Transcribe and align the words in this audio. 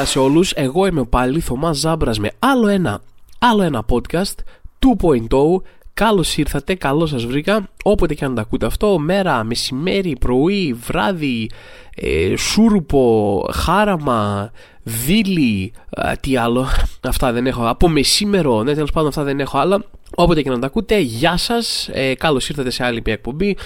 Καλημέρα 0.00 0.04
και 0.04 0.04
χαρά 0.04 0.04
σε 0.04 0.18
όλους. 0.18 0.52
Εγώ 0.52 0.86
είμαι 0.86 1.04
πάλι 1.04 1.40
Θωμάς 1.40 1.78
Ζάμπρας 1.78 2.18
με 2.18 2.30
άλλο 2.38 2.66
ένα, 2.66 3.00
άλλο 3.38 3.62
ένα 3.62 3.84
podcast 3.88 4.34
2.0. 4.78 5.62
Καλώς 5.94 6.36
ήρθατε, 6.36 6.74
καλώς 6.74 7.10
σας 7.10 7.24
βρήκα. 7.24 7.68
Όποτε 7.82 8.14
και 8.14 8.24
αν 8.24 8.34
τα 8.34 8.40
ακούτε 8.40 8.66
αυτό, 8.66 8.98
μέρα, 8.98 9.44
μεσημέρι, 9.44 10.16
πρωί, 10.20 10.72
βράδυ, 10.72 11.50
ε, 11.94 12.36
σούρουπο, 12.36 13.44
χάραμα, 13.52 14.50
δίλη, 14.82 15.72
τι 16.20 16.36
άλλο. 16.36 16.66
Αυτά 17.02 17.32
δεν 17.32 17.46
έχω. 17.46 17.68
Από 17.68 17.88
μεσήμερο, 17.88 18.62
ναι, 18.62 18.74
τέλος 18.74 18.92
πάντων, 18.92 19.08
αυτά 19.08 19.22
δεν 19.22 19.40
έχω 19.40 19.58
άλλα. 19.58 19.84
Όποτε 20.14 20.42
και 20.42 20.50
να 20.50 20.58
τα 20.58 20.66
ακούτε, 20.66 20.98
γεια 20.98 21.36
σας. 21.36 21.88
Ε, 21.92 22.14
καλώς 22.14 22.48
ήρθατε 22.48 22.70
σε 22.70 22.84
άλλη 22.84 23.02
μια 23.04 23.14
εκπομπή 23.14 23.56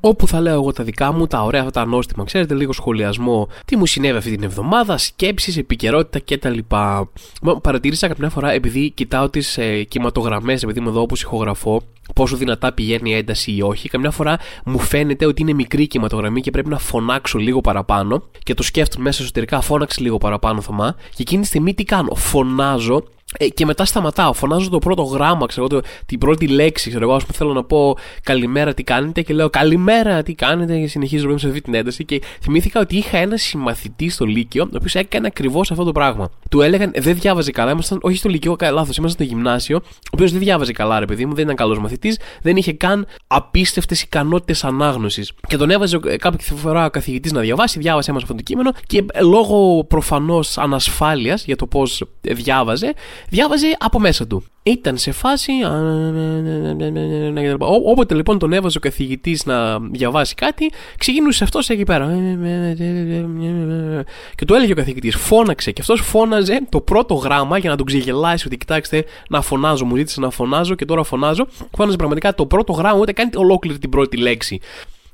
όπου 0.00 0.26
θα 0.26 0.40
λέω 0.40 0.54
εγώ 0.54 0.72
τα 0.72 0.84
δικά 0.84 1.12
μου, 1.12 1.26
τα 1.26 1.42
ωραία 1.42 1.60
αυτά 1.60 1.72
τα 1.72 1.86
νόστιμα, 1.86 2.24
ξέρετε, 2.24 2.54
λίγο 2.54 2.72
σχολιασμό, 2.72 3.48
τι 3.64 3.76
μου 3.76 3.86
συνέβη 3.86 4.16
αυτή 4.16 4.30
την 4.30 4.42
εβδομάδα, 4.42 4.98
σκέψεις, 4.98 5.56
επικαιρότητα 5.56 6.36
κτλ. 6.36 6.58
Παρατήρησα 7.62 8.08
κάποια 8.08 8.30
φορά, 8.30 8.52
επειδή 8.52 8.90
κοιτάω 8.90 9.30
τις 9.30 9.58
ε, 9.58 9.82
κυματογραμμέ, 9.82 10.52
επειδή 10.52 10.78
είμαι 10.78 10.88
εδώ 10.88 11.00
όπως 11.00 11.22
ηχογραφώ, 11.22 11.82
πόσο 12.14 12.36
δυνατά 12.36 12.72
πηγαίνει 12.72 13.10
η 13.10 13.14
ένταση 13.14 13.52
ή 13.52 13.62
όχι. 13.62 13.88
Καμιά 13.88 14.10
φορά 14.10 14.38
μου 14.64 14.78
φαίνεται 14.78 15.26
ότι 15.26 15.42
είναι 15.42 15.52
μικρή 15.52 15.82
η 15.82 15.86
κυματογραμμή 15.86 16.40
και 16.40 16.50
πρέπει 16.50 16.68
να 16.68 16.78
φωνάξω 16.78 17.38
λίγο 17.38 17.60
παραπάνω. 17.60 18.22
Και 18.42 18.54
το 18.54 18.62
σκέφτομαι 18.62 19.04
μέσα 19.04 19.22
εσωτερικά, 19.22 19.60
φώναξε 19.60 20.00
λίγο 20.00 20.18
παραπάνω, 20.18 20.60
Θωμά. 20.60 20.94
Και 21.08 21.22
εκείνη 21.22 21.40
τη 21.40 21.46
στιγμή 21.46 21.74
τι 21.74 21.84
κάνω, 21.84 22.14
φωνάζω 22.14 23.04
ε, 23.38 23.48
και 23.48 23.66
μετά 23.66 23.84
σταματάω, 23.84 24.32
φωνάζω 24.32 24.68
το 24.70 24.78
πρώτο 24.78 25.02
γράμμα, 25.02 25.46
ξέρω 25.46 25.66
το, 25.66 25.80
την 26.06 26.18
πρώτη 26.18 26.46
λέξη. 26.46 26.88
Ξέρω 26.88 27.04
εγώ, 27.04 27.14
ας 27.14 27.22
πούμε, 27.22 27.36
θέλω 27.36 27.52
να 27.52 27.64
πω 27.64 27.96
καλημέρα, 28.22 28.74
τι 28.74 28.82
κάνετε, 28.82 29.22
και 29.22 29.34
λέω 29.34 29.50
καλημέρα, 29.50 30.22
τι 30.22 30.34
κάνετε, 30.34 30.78
και 30.78 30.86
συνεχίζω 30.86 31.28
να 31.28 31.38
σε 31.38 31.46
αυτή 31.46 31.60
την 31.60 31.74
ένταση. 31.74 32.04
Και 32.04 32.22
θυμήθηκα 32.40 32.80
ότι 32.80 32.96
είχα 32.96 33.18
ένα 33.18 33.36
συμμαθητή 33.36 34.08
στο 34.08 34.24
Λύκειο, 34.24 34.62
ο 34.64 34.76
οποίος 34.76 34.94
έκανε 34.94 35.26
ακριβώς 35.26 35.70
αυτό 35.70 35.84
το 35.84 35.92
πράγμα. 35.92 36.30
Του 36.50 36.60
έλεγαν, 36.60 36.92
δεν 36.96 37.14
διάβαζε 37.14 37.50
καλά, 37.50 37.70
ήμασταν, 37.70 37.98
όχι 38.02 38.16
στο 38.16 38.28
Λύκειο, 38.28 38.56
λάθος, 38.60 38.96
ήμασταν 38.96 39.10
στο 39.10 39.22
γυμνάσιο, 39.22 39.76
ο 39.84 40.10
οποίος 40.10 40.30
δεν 40.30 40.40
διάβαζε 40.40 40.72
καλά, 40.72 40.98
ρε 40.98 41.06
παιδί 41.06 41.26
μου, 41.26 41.34
δεν 41.34 41.44
ήταν 41.44 41.56
καλός 41.56 41.78
μαθητής, 41.78 42.18
δεν 42.42 42.56
είχε 42.56 42.72
καν 42.72 43.06
απίστευτες 43.26 44.02
ικανότητες 44.02 44.64
ανάγνωσης. 44.64 45.32
Και 45.48 45.56
τον 45.56 45.70
έβαζε 45.70 45.98
κάποια 45.98 46.56
φορά 46.56 46.84
ο 46.84 46.90
καθηγητής 46.90 47.32
να 47.32 47.40
διαβάσει, 47.40 47.78
διάβασε 47.78 48.12
μα 48.12 48.18
αυτό 48.18 48.34
το 48.34 48.42
κείμενο 48.42 48.72
και 48.86 49.04
λόγω 49.22 49.84
προφανώς 49.84 50.58
ανασφάλειας 50.58 51.44
για 51.44 51.56
το 51.56 51.66
πώς 51.66 52.04
διάβαζε, 52.20 52.94
διάβαζε 53.28 53.76
από 53.78 54.00
μέσα 54.00 54.26
του. 54.26 54.44
Ήταν 54.62 54.96
σε 54.96 55.12
φάση. 55.12 55.52
Όποτε 57.84 58.14
λοιπόν 58.14 58.38
τον 58.38 58.52
έβαζε 58.52 58.78
ο 58.78 58.80
καθηγητή 58.80 59.38
να 59.44 59.78
διαβάσει 59.80 60.34
κάτι, 60.34 60.72
ξεκινούσε 60.98 61.44
αυτό 61.44 61.60
εκεί 61.68 61.84
πέρα. 61.84 62.06
Και 64.34 64.44
του 64.44 64.54
έλεγε 64.54 64.72
ο 64.72 64.74
καθηγητή, 64.74 65.10
φώναξε. 65.10 65.70
Και 65.72 65.80
αυτό 65.80 65.96
φώναζε 65.96 66.66
το 66.68 66.80
πρώτο 66.80 67.14
γράμμα 67.14 67.58
για 67.58 67.70
να 67.70 67.76
τον 67.76 67.86
ξεγελάσει 67.86 68.46
ότι 68.46 68.56
κοιτάξτε, 68.56 69.04
να 69.28 69.40
φωνάζω. 69.40 69.84
Μου 69.84 69.96
ζήτησε 69.96 70.20
να 70.20 70.30
φωνάζω 70.30 70.74
και 70.74 70.84
τώρα 70.84 71.02
φωνάζω. 71.02 71.46
Φώναζε 71.76 71.96
πραγματικά 71.96 72.34
το 72.34 72.46
πρώτο 72.46 72.72
γράμμα, 72.72 72.98
ούτε 72.98 73.12
κάνει 73.12 73.30
ολόκληρη 73.34 73.78
την 73.78 73.90
πρώτη 73.90 74.16
λέξη. 74.16 74.60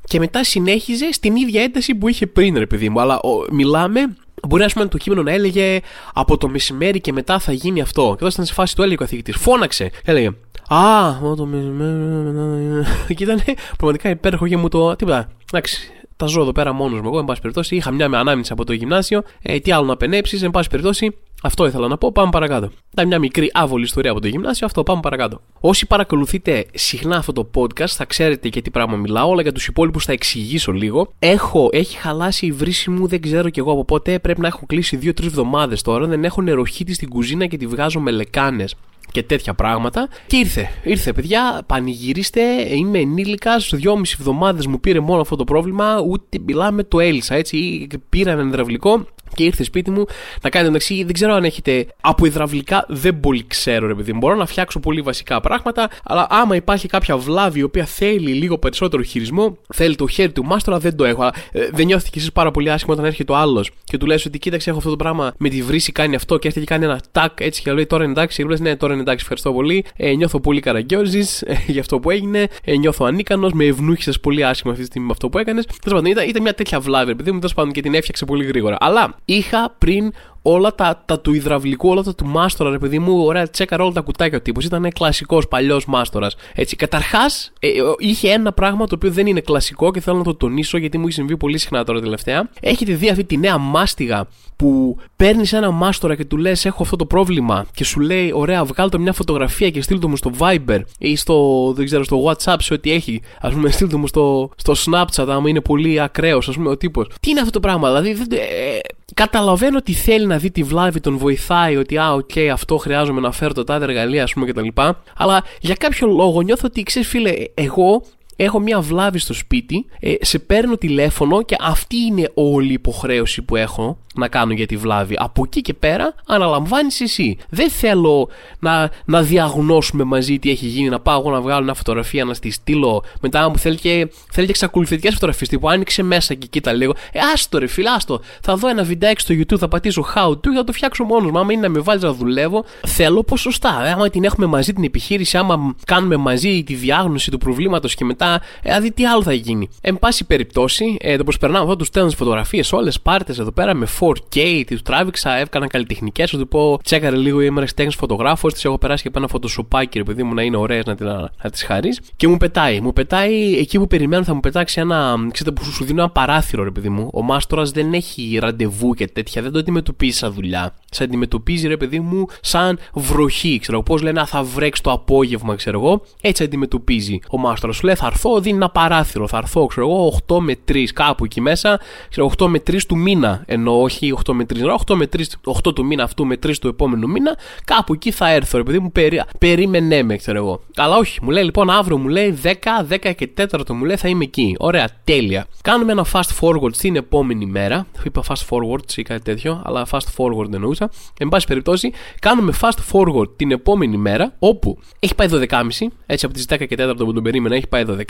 Και 0.06 0.18
μετά 0.18 0.44
συνέχιζε 0.44 1.12
στην 1.12 1.36
ίδια 1.36 1.62
ένταση 1.62 1.94
που 1.94 2.08
είχε 2.08 2.26
πριν, 2.26 2.58
ρε 2.58 2.66
παιδί 2.66 2.88
μου. 2.88 3.00
Αλλά 3.00 3.20
μιλάμε 3.50 4.16
Μπορεί 4.48 4.62
να 4.62 4.68
πούμε 4.68 4.86
το 4.86 4.98
κείμενο 4.98 5.22
να 5.22 5.32
έλεγε 5.32 5.80
από 6.14 6.36
το 6.36 6.48
μεσημέρι 6.48 7.00
και 7.00 7.12
μετά 7.12 7.38
θα 7.38 7.52
γίνει 7.52 7.80
αυτό. 7.80 8.02
Και 8.02 8.24
εδώ 8.24 8.26
ήταν 8.26 8.44
σε 8.44 8.52
φάση 8.52 8.74
του 8.76 8.82
έλεγε 8.82 8.96
ο 8.96 8.98
καθηγητής. 8.98 9.36
Φώναξε. 9.36 9.90
Έλεγε 10.04 10.30
Α, 10.68 11.12
το 11.36 11.46
μεσημέρι. 11.46 12.84
Και 13.14 13.24
ήταν 13.24 13.42
πραγματικά 13.76 14.08
υπέροχο 14.08 14.48
και 14.48 14.56
μου 14.56 14.68
το. 14.68 14.96
Τίποτα. 14.96 15.28
Εντάξει, 15.52 15.90
τα 16.16 16.26
ζω 16.26 16.40
εδώ 16.40 16.52
πέρα 16.52 16.72
μόνος 16.72 17.00
μου. 17.00 17.06
Εγώ, 17.06 17.18
εν 17.18 17.24
πάση 17.24 17.40
περιπτώσει, 17.40 17.76
είχα 17.76 17.90
μια 17.90 18.08
με 18.08 18.16
ανάμνηση 18.16 18.52
από 18.52 18.64
το 18.64 18.72
γυμνάσιο. 18.72 19.22
Ε, 19.42 19.58
τι 19.58 19.72
άλλο 19.72 19.86
να 19.86 19.96
πενέψεις, 19.96 20.42
εν 20.42 20.50
πάση 20.50 20.68
περιπτώσει, 20.68 21.16
αυτό 21.42 21.66
ήθελα 21.66 21.88
να 21.88 21.98
πω. 21.98 22.12
Πάμε 22.12 22.30
παρακάτω. 22.30 22.70
Ήταν 22.92 23.06
μια 23.06 23.18
μικρή 23.18 23.50
άβολη 23.52 23.84
ιστορία 23.84 24.10
από 24.10 24.20
το 24.20 24.28
γυμνάσιο. 24.28 24.66
Αυτό 24.66 24.82
πάμε 24.82 25.00
παρακάτω. 25.00 25.40
Όσοι 25.60 25.86
παρακολουθείτε 25.86 26.66
συχνά 26.74 27.16
αυτό 27.16 27.32
το 27.32 27.50
podcast 27.54 27.86
θα 27.86 28.04
ξέρετε 28.04 28.48
για 28.48 28.62
τι 28.62 28.70
πράγμα 28.70 28.96
μιλάω. 28.96 29.28
Όλα 29.28 29.42
για 29.42 29.52
τους 29.52 29.66
υπόλοιπους 29.66 30.04
θα 30.04 30.12
εξηγήσω 30.12 30.72
λίγο. 30.72 31.12
Έχω, 31.18 31.68
έχει 31.72 31.96
χαλάσει 31.96 32.46
η 32.46 32.52
βρύση 32.52 32.90
μου, 32.90 33.06
δεν 33.06 33.20
ξέρω 33.20 33.50
κι 33.50 33.58
εγώ 33.58 33.72
από 33.72 33.84
πότε. 33.84 34.18
Πρέπει 34.18 34.40
να 34.40 34.46
έχω 34.46 34.66
κλείσει 34.66 34.98
2-3 35.02 35.24
εβδομάδες 35.24 35.82
τώρα. 35.82 36.06
Δεν 36.06 36.24
έχω 36.24 36.42
νεροχύτη 36.42 36.94
στην 36.94 37.08
κουζίνα 37.08 37.46
και 37.46 37.56
τη 37.56 37.66
βγάζω 37.66 38.00
με 38.00 38.10
λεκάνες 38.10 38.74
και 39.14 39.22
τέτοια 39.22 39.54
πράγματα. 39.54 40.08
Και 40.26 40.36
ήρθε, 40.36 40.70
ήρθε 40.82 41.12
παιδιά, 41.12 41.62
πανηγυρίστε. 41.66 42.40
Είμαι 42.76 42.98
ενήλικα. 42.98 43.56
Δυόμιση 43.72 44.16
εβδομάδες 44.18 44.66
μου 44.66 44.80
πήρε 44.80 45.00
μόνο 45.00 45.20
αυτό 45.20 45.36
το 45.36 45.44
πρόβλημα. 45.44 46.00
Ούτε 46.00 46.38
μιλάμε, 46.46 46.82
το 46.82 47.00
έλυσα 47.00 47.34
έτσι. 47.34 47.86
Πήρα 48.08 48.30
ένα 48.30 48.42
υδραυλικό 48.42 49.06
και 49.34 49.44
ήρθε 49.44 49.64
σπίτι 49.64 49.90
μου 49.90 50.04
να 50.42 50.50
κάνει 50.50 50.68
εντάξει. 50.68 51.04
Δεν 51.04 51.12
ξέρω 51.12 51.34
αν 51.34 51.44
έχετε 51.44 51.86
από 52.00 52.26
υδραυλικά, 52.26 52.84
δεν 52.88 53.20
πολύ 53.20 53.44
ξέρω 53.46 53.86
ρε 53.86 53.94
παιδί 53.94 54.12
μου. 54.12 54.18
Μπορώ 54.18 54.34
να 54.34 54.46
φτιάξω 54.46 54.80
πολύ 54.80 55.00
βασικά 55.00 55.40
πράγματα, 55.40 55.90
αλλά 56.04 56.26
άμα 56.30 56.56
υπάρχει 56.56 56.88
κάποια 56.88 57.16
βλάβη 57.16 57.58
η 57.58 57.62
οποία 57.62 57.84
θέλει 57.84 58.32
λίγο 58.32 58.58
περισσότερο 58.58 59.02
χειρισμό, 59.02 59.56
θέλει 59.74 59.96
το 59.96 60.06
χέρι 60.06 60.32
του 60.32 60.44
μάστορα, 60.44 60.78
δεν 60.78 60.96
το 60.96 61.04
έχω. 61.04 61.24
Ε, 61.24 61.68
δεν 61.72 61.86
νιώθηκε 61.86 62.18
εσείς 62.18 62.32
πάρα 62.32 62.50
πολύ 62.50 62.70
άσχημα 62.70 62.94
όταν 62.94 63.04
έρχεται 63.04 63.32
ο 63.32 63.36
άλλος 63.36 63.70
και 63.84 63.98
του 63.98 64.06
λες 64.06 64.26
ότι 64.26 64.38
κοίταξε, 64.38 64.70
έχω 64.70 64.78
αυτό 64.78 64.90
το 64.90 64.96
πράγμα 64.96 65.34
με 65.38 65.48
τη 65.48 65.62
βρύση 65.62 65.92
κάνει 65.92 66.14
αυτό 66.14 66.38
και 66.38 66.46
έρχεται 66.46 66.64
και 66.64 66.72
κάνει 66.72 66.84
ένα 66.84 67.00
τάκ 67.12 67.40
έτσι 67.40 67.62
και 67.62 67.72
λέει 67.72 67.86
τώρα 67.86 68.04
εντάξει. 68.04 68.42
Και 68.42 68.48
λες 68.48 68.60
ναι, 68.60 68.76
τώρα 68.76 68.94
είναι 68.94 69.03
εντάξει, 69.04 69.20
ευχαριστώ 69.20 69.52
πολύ. 69.52 69.84
Ε, 69.96 70.14
νιώθω 70.14 70.40
πολύ 70.40 70.60
καραγκιόζης 70.60 71.42
ε, 71.42 71.62
για 71.66 71.80
αυτό 71.80 71.98
που 72.00 72.10
έγινε. 72.10 72.46
Ε, 72.64 72.76
νιώθω 72.76 73.04
ανίκανος, 73.04 73.52
με 73.52 73.64
ευνούχησες 73.64 74.20
πολύ 74.20 74.44
άσχημα 74.44 74.70
αυτή 74.72 74.84
τη 74.84 74.90
στιγμή 74.90 75.06
με 75.06 75.12
αυτό 75.12 75.28
που 75.28 75.38
έκανες. 75.38 75.66
Τέλος 75.66 75.80
πάντων, 75.98 76.04
ήταν, 76.04 76.28
ήταν 76.28 76.42
μια 76.42 76.54
τέτοια 76.54 76.80
βλάβη, 76.80 77.10
επειδή 77.10 77.32
μου 77.32 77.38
τέλος 77.38 77.54
πάντων 77.54 77.72
και 77.72 77.80
την 77.80 77.94
έφτιαξε 77.94 78.24
πολύ 78.24 78.44
γρήγορα. 78.44 78.76
Αλλά 78.80 79.16
είχα 79.24 79.74
πριν 79.78 80.12
όλα 80.46 80.74
τα, 80.74 81.02
τα 81.06 81.20
του 81.20 81.34
υδραυλικού, 81.34 81.88
όλα 81.88 82.02
τα 82.02 82.14
του 82.14 82.26
μάστορα, 82.26 82.70
ρε 82.70 82.78
παιδί 82.78 82.98
μου, 82.98 83.24
ωραία, 83.24 83.50
τσέκαρα 83.50 83.82
όλα 83.82 83.92
τα 83.92 84.00
κουτάκια 84.00 84.38
ο 84.38 84.40
τύπος. 84.40 84.64
Ήταν 84.64 84.90
κλασικός 84.92 85.48
παλιός 85.48 85.86
μάστορας. 85.86 86.36
Έτσι, 86.54 86.76
καταρχάς 86.76 87.52
ε, 87.58 87.68
είχε 87.98 88.30
ένα 88.30 88.52
πράγμα 88.52 88.86
το 88.86 88.94
οποίο 88.94 89.10
δεν 89.10 89.26
είναι 89.26 89.40
κλασικό 89.40 89.90
και 89.90 90.00
θέλω 90.00 90.16
να 90.16 90.24
το 90.24 90.34
τονίσω 90.34 90.78
γιατί 90.78 90.98
μου 90.98 91.04
έχει 91.04 91.14
συμβεί 91.14 91.36
πολύ 91.36 91.58
συχνά 91.58 91.84
τώρα 91.84 92.00
τελευταία. 92.00 92.50
Έχετε 92.60 92.94
δει 92.94 93.08
αυτή 93.08 93.24
τη 93.24 93.36
νέα 93.36 93.58
μάστιγα 93.58 94.26
που 94.56 94.96
παίρνεις 95.16 95.52
ένα 95.52 95.70
μάστορα 95.70 96.14
και 96.14 96.24
του 96.24 96.36
λες: 96.36 96.64
Έχω 96.64 96.82
αυτό 96.82 96.96
το 96.96 97.06
πρόβλημα 97.06 97.66
και 97.74 97.84
σου 97.84 98.00
λέει: 98.00 98.32
Ωραία, 98.34 98.64
βγάλω 98.64 98.90
μια 98.98 99.12
φωτογραφία 99.12 99.70
και 99.70 99.82
στείλ 99.82 99.98
το 99.98 100.08
μου 100.08 100.16
στο 100.16 100.30
Viber 100.38 100.80
ή 100.98 101.16
στο, 101.16 101.72
δεν 101.76 101.84
ξέρω, 101.84 102.04
στο 102.04 102.24
WhatsApp 102.24 102.56
σε 102.58 102.74
ό,τι 102.74 102.92
έχει. 102.92 103.20
Α 103.40 103.48
πούμε, 103.48 103.70
στείλ 103.70 103.88
το 103.88 103.98
μου 103.98 104.06
στο, 104.06 104.50
στο 104.56 104.74
Snapchat, 104.86 105.26
άμα 105.28 105.48
είναι 105.48 105.60
πολύ 105.60 106.00
ακραίος, 106.00 106.48
ας 106.48 106.54
πούμε, 106.54 106.70
ο 106.70 106.76
τύπος. 106.76 107.08
Τι 107.20 107.30
είναι 107.30 107.40
αυτό 107.40 107.52
το 107.52 107.60
πράγμα, 107.60 107.88
δηλαδή. 107.88 108.14
Δεν, 108.14 108.26
ε, 108.30 108.78
καταλαβαίνω 109.14 109.76
ότι 109.76 109.92
θέλει 109.92 110.26
να 110.26 110.38
δει 110.38 110.50
τη 110.50 110.62
βλάβη, 110.62 111.00
τον 111.00 111.16
βοηθάει 111.16 111.76
ότι, 111.76 111.98
α, 111.98 112.12
OK, 112.12 112.30
okay, 112.34 112.46
αυτό 112.52 112.76
χρειάζομαι 112.76 113.20
να 113.20 113.32
φέρω 113.32 113.52
τα 113.52 113.64
τάδε 113.64 113.84
εργαλεία, 113.84 114.22
ας 114.22 114.32
πούμε, 114.32 114.46
κτλ. 114.46 114.68
Αλλά 115.16 115.44
για 115.60 115.74
κάποιο 115.74 116.06
λόγο 116.06 116.40
νιώθω 116.40 116.62
ότι, 116.66 116.82
ξέρεις, 116.82 117.08
φίλε, 117.08 117.32
εγώ 117.54 118.02
έχω 118.36 118.58
μια 118.58 118.80
βλάβη 118.80 119.18
στο 119.18 119.34
σπίτι, 119.34 119.86
ε, 120.00 120.14
σε 120.20 120.38
παίρνω 120.38 120.76
τηλέφωνο 120.76 121.42
και 121.42 121.56
αυτή 121.60 121.96
είναι 121.96 122.30
όλη 122.34 122.68
η 122.68 122.72
υποχρέωση 122.72 123.42
που 123.42 123.56
έχω 123.56 123.98
να 124.14 124.28
κάνω 124.28 124.52
για 124.52 124.66
τη 124.66 124.76
βλάβη. 124.76 125.14
Από 125.18 125.42
εκεί 125.44 125.60
και 125.60 125.74
πέρα 125.74 126.14
αναλαμβάνεις 126.26 127.00
εσύ. 127.00 127.36
Δεν 127.48 127.70
θέλω 127.70 128.28
να, 128.58 128.90
να 129.04 129.22
διαγνώσουμε 129.22 130.04
μαζί 130.04 130.38
τι 130.38 130.50
έχει 130.50 130.66
γίνει, 130.66 130.88
να 130.88 131.00
πάω 131.00 131.20
εγώ 131.20 131.30
να 131.30 131.40
βγάλω 131.40 131.64
μια 131.64 131.74
φωτογραφία, 131.74 132.24
να 132.24 132.34
στη 132.34 132.50
στείλω. 132.50 133.04
Μετά 133.20 133.48
μου 133.48 133.58
θέλει 133.58 133.76
και, 133.76 134.10
θέλει 134.30 134.46
και 134.46 134.52
εξακολουθητικές 134.52 135.14
φωτογραφίες. 135.14 135.48
Τύπου 135.48 135.68
άνοιξε 135.68 136.02
μέσα 136.02 136.34
και 136.34 136.46
κοίτα 136.46 136.72
λίγο. 136.72 136.94
Ε, 137.12 137.18
άστο 137.34 137.58
ρε 137.58 137.66
φίλε, 137.66 137.90
άστο. 137.90 138.20
Θα 138.42 138.56
δω 138.56 138.68
ένα 138.68 138.82
βιντεάκι 138.82 139.20
στο 139.20 139.34
YouTube, 139.34 139.58
θα 139.58 139.68
πατήσω 139.68 140.06
how 140.14 140.28
to 140.28 140.40
και 140.40 140.56
θα 140.56 140.64
το 140.64 140.72
φτιάξω 140.72 141.04
μόνος 141.04 141.30
μου. 141.30 141.38
Άμα 141.38 141.52
είναι 141.52 141.62
να 141.62 141.68
με 141.68 141.80
βάλεις 141.80 142.02
να 142.02 142.12
δουλεύω, 142.12 142.64
θέλω 142.86 143.22
ποσοστά. 143.22 143.86
Ε, 143.86 143.90
άμα 143.90 144.10
την 144.10 144.24
έχουμε 144.24 144.46
μαζί 144.46 144.72
την 144.72 144.84
επιχείρηση, 144.84 145.36
άμα 145.36 145.76
κάνουμε 145.86 146.16
μαζί 146.16 146.64
τη 146.64 146.74
διάγνωση 146.74 147.30
του 147.30 147.38
προβλήματος 147.38 147.94
και 147.94 148.04
μετά, 148.04 148.23
ε, 148.24 148.38
δηλαδή 148.62 148.92
τι 148.92 149.06
άλλο 149.06 149.22
θα 149.22 149.32
γίνει. 149.32 149.68
Εν 149.80 149.98
πάση 149.98 150.24
περιπτώσει, 150.24 150.96
ε, 151.00 151.16
το 151.16 151.24
προσπερνάω 151.24 151.62
εδώ, 151.62 151.76
τους 151.76 151.86
στέλνω 151.86 152.10
φωτογραφίες 152.10 152.72
όλες, 152.72 153.00
πάρτες 153.00 153.38
εδώ 153.38 153.52
πέρα 153.52 153.74
με 153.74 153.86
4K, 154.00 154.62
τη 154.66 154.82
τράβηξα, 154.82 155.36
έκανα 155.36 155.66
καλλιτεχνικές. 155.66 156.30
Θα 156.30 156.38
του 156.38 156.48
πω, 156.48 156.78
τσέκαρε 156.82 157.16
λίγο, 157.16 157.40
είμαι 157.40 157.66
τέχνη 157.74 157.92
φωτογράφος, 157.92 158.54
τη 158.54 158.60
έχω 158.64 158.78
περάσει 158.78 159.02
και 159.02 159.08
από 159.08 159.18
ένα 159.18 159.28
φωτοσοπάκι, 159.28 159.98
ρε 159.98 160.04
παιδί 160.04 160.22
μου, 160.22 160.34
να 160.34 160.42
είναι 160.42 160.56
ωραίες 160.56 160.84
να, 160.84 160.94
να, 160.98 161.30
να 161.42 161.50
τις 161.50 161.62
χαρείς. 161.62 162.00
Και 162.16 162.28
μου 162.28 162.36
πετάει. 162.36 162.80
Μου 162.80 162.92
πετάει 162.92 163.58
εκεί 163.58 163.78
που 163.78 163.86
περιμένω, 163.86 164.24
θα 164.24 164.34
μου 164.34 164.40
πετάξει 164.40 164.80
ένα. 164.80 165.16
Ξέρετε, 165.32 165.60
που 165.60 165.70
σου 165.70 165.84
δίνω 165.84 166.02
ένα 166.02 166.10
παράθυρο, 166.10 166.64
ρε 166.64 166.70
παιδί 166.70 166.88
μου. 166.88 167.10
Ο 167.12 167.22
μάστορας 167.22 167.70
δεν 167.70 167.92
έχει 167.92 168.38
ραντεβού 168.40 168.94
και 168.94 169.06
τέτοια, 169.06 169.42
δεν 169.42 169.52
το 169.52 169.58
αντιμετωπίζει 169.58 170.16
σαν 170.16 170.32
δουλειά. 170.32 170.74
Σε 170.90 171.04
αντιμετωπίζει, 171.04 171.68
ρε 171.68 171.76
παιδί 171.76 172.00
μου, 172.00 172.26
σαν 172.40 172.78
βροχή. 172.94 173.58
Ξέρω 173.58 173.82
πώς 173.82 174.02
λένε, 174.02 174.24
θα 174.26 174.42
βρέξει 174.42 174.82
το 174.82 174.90
απόγευμα, 174.90 175.54
ξέρω 175.54 175.80
εγώ. 175.80 176.02
Έτσι 176.20 176.42
αντιμετωπίζει 176.42 177.18
ο 177.30 177.38
μάστορας. 177.38 177.76
Σου 177.76 177.86
λέει, 177.86 177.94
θα 177.94 178.06
έρθω, 178.14 178.40
δίνει 178.40 178.56
ένα 178.56 178.70
παράθυρο. 178.70 179.28
Θα 179.28 179.36
έρθω, 179.36 179.66
ξέρω 179.66 179.86
εγώ, 179.86 180.20
8 180.26 180.38
με 180.40 180.56
3 180.68 180.84
κάπου 180.94 181.24
εκεί 181.24 181.40
μέσα. 181.40 181.80
Ξέρω 182.10 182.30
8 182.38 182.46
με 182.46 182.62
3 182.66 182.78
του 182.88 182.96
μήνα. 182.96 183.42
Ενώ 183.46 183.80
όχι 183.80 184.14
8 184.26 184.32
με 184.32 184.46
3, 184.54 184.56
8 184.86 184.94
με 184.94 185.08
3, 185.16 185.20
8 185.44 185.74
του 185.74 185.84
μήνα 185.84 186.02
αυτού 186.02 186.26
με 186.26 186.38
3 186.46 186.52
του 186.60 186.68
επόμενου 186.68 187.08
μήνα. 187.08 187.36
Κάπου 187.64 187.92
εκεί 187.92 188.10
θα 188.10 188.30
έρθω, 188.30 188.58
επειδή 188.58 188.78
μου 188.78 188.92
περί, 188.92 189.22
περίμενε 189.38 190.02
με, 190.02 190.16
ξέρω 190.16 190.38
εγώ. 190.38 190.60
Αλλά 190.76 190.96
όχι, 190.96 191.18
μου 191.22 191.30
λέει 191.30 191.44
λοιπόν 191.44 191.70
αύριο 191.70 191.98
μου 191.98 192.08
λέει 192.08 192.38
10, 192.42 192.50
10 192.90 193.12
και 193.16 193.28
4 193.50 193.68
μου 193.68 193.84
λέει 193.84 193.96
θα 193.96 194.08
είμαι 194.08 194.24
εκεί. 194.24 194.56
Ωραία, 194.58 194.88
τέλεια. 195.04 195.46
Κάνουμε 195.62 195.92
ένα 195.92 196.06
fast 196.12 196.40
forward 196.40 196.72
στην 196.72 196.96
επόμενη 196.96 197.46
μέρα. 197.46 197.86
Είπα 198.04 198.22
fast 198.28 198.46
forward 198.50 198.92
ή 198.96 199.02
κάτι 199.02 199.22
τέτοιο, 199.22 199.62
αλλά 199.64 199.86
fast 199.90 200.08
forward 200.16 200.52
εννοούσα. 200.52 200.90
Εν 201.18 201.28
πάση 201.28 201.46
περιπτώσει, 201.46 201.92
κάνουμε 202.20 202.52
fast 202.60 202.92
forward 202.92 203.36
την 203.36 203.50
επόμενη 203.50 203.96
μέρα, 203.96 204.34
όπου 204.38 204.78
έχει 204.98 205.14
πάει 205.14 205.28
12.30, 205.30 205.68
έτσι 206.06 206.24
από 206.26 206.34
τις 206.34 206.46
10 206.48 206.66
και 206.68 206.76
4 206.78 206.94
που 206.96 207.12
τον 207.12 207.22
περίμενα, 207.22 207.54
έχει 207.54 207.66
πάει 207.66 207.84
12.30, 207.86 208.03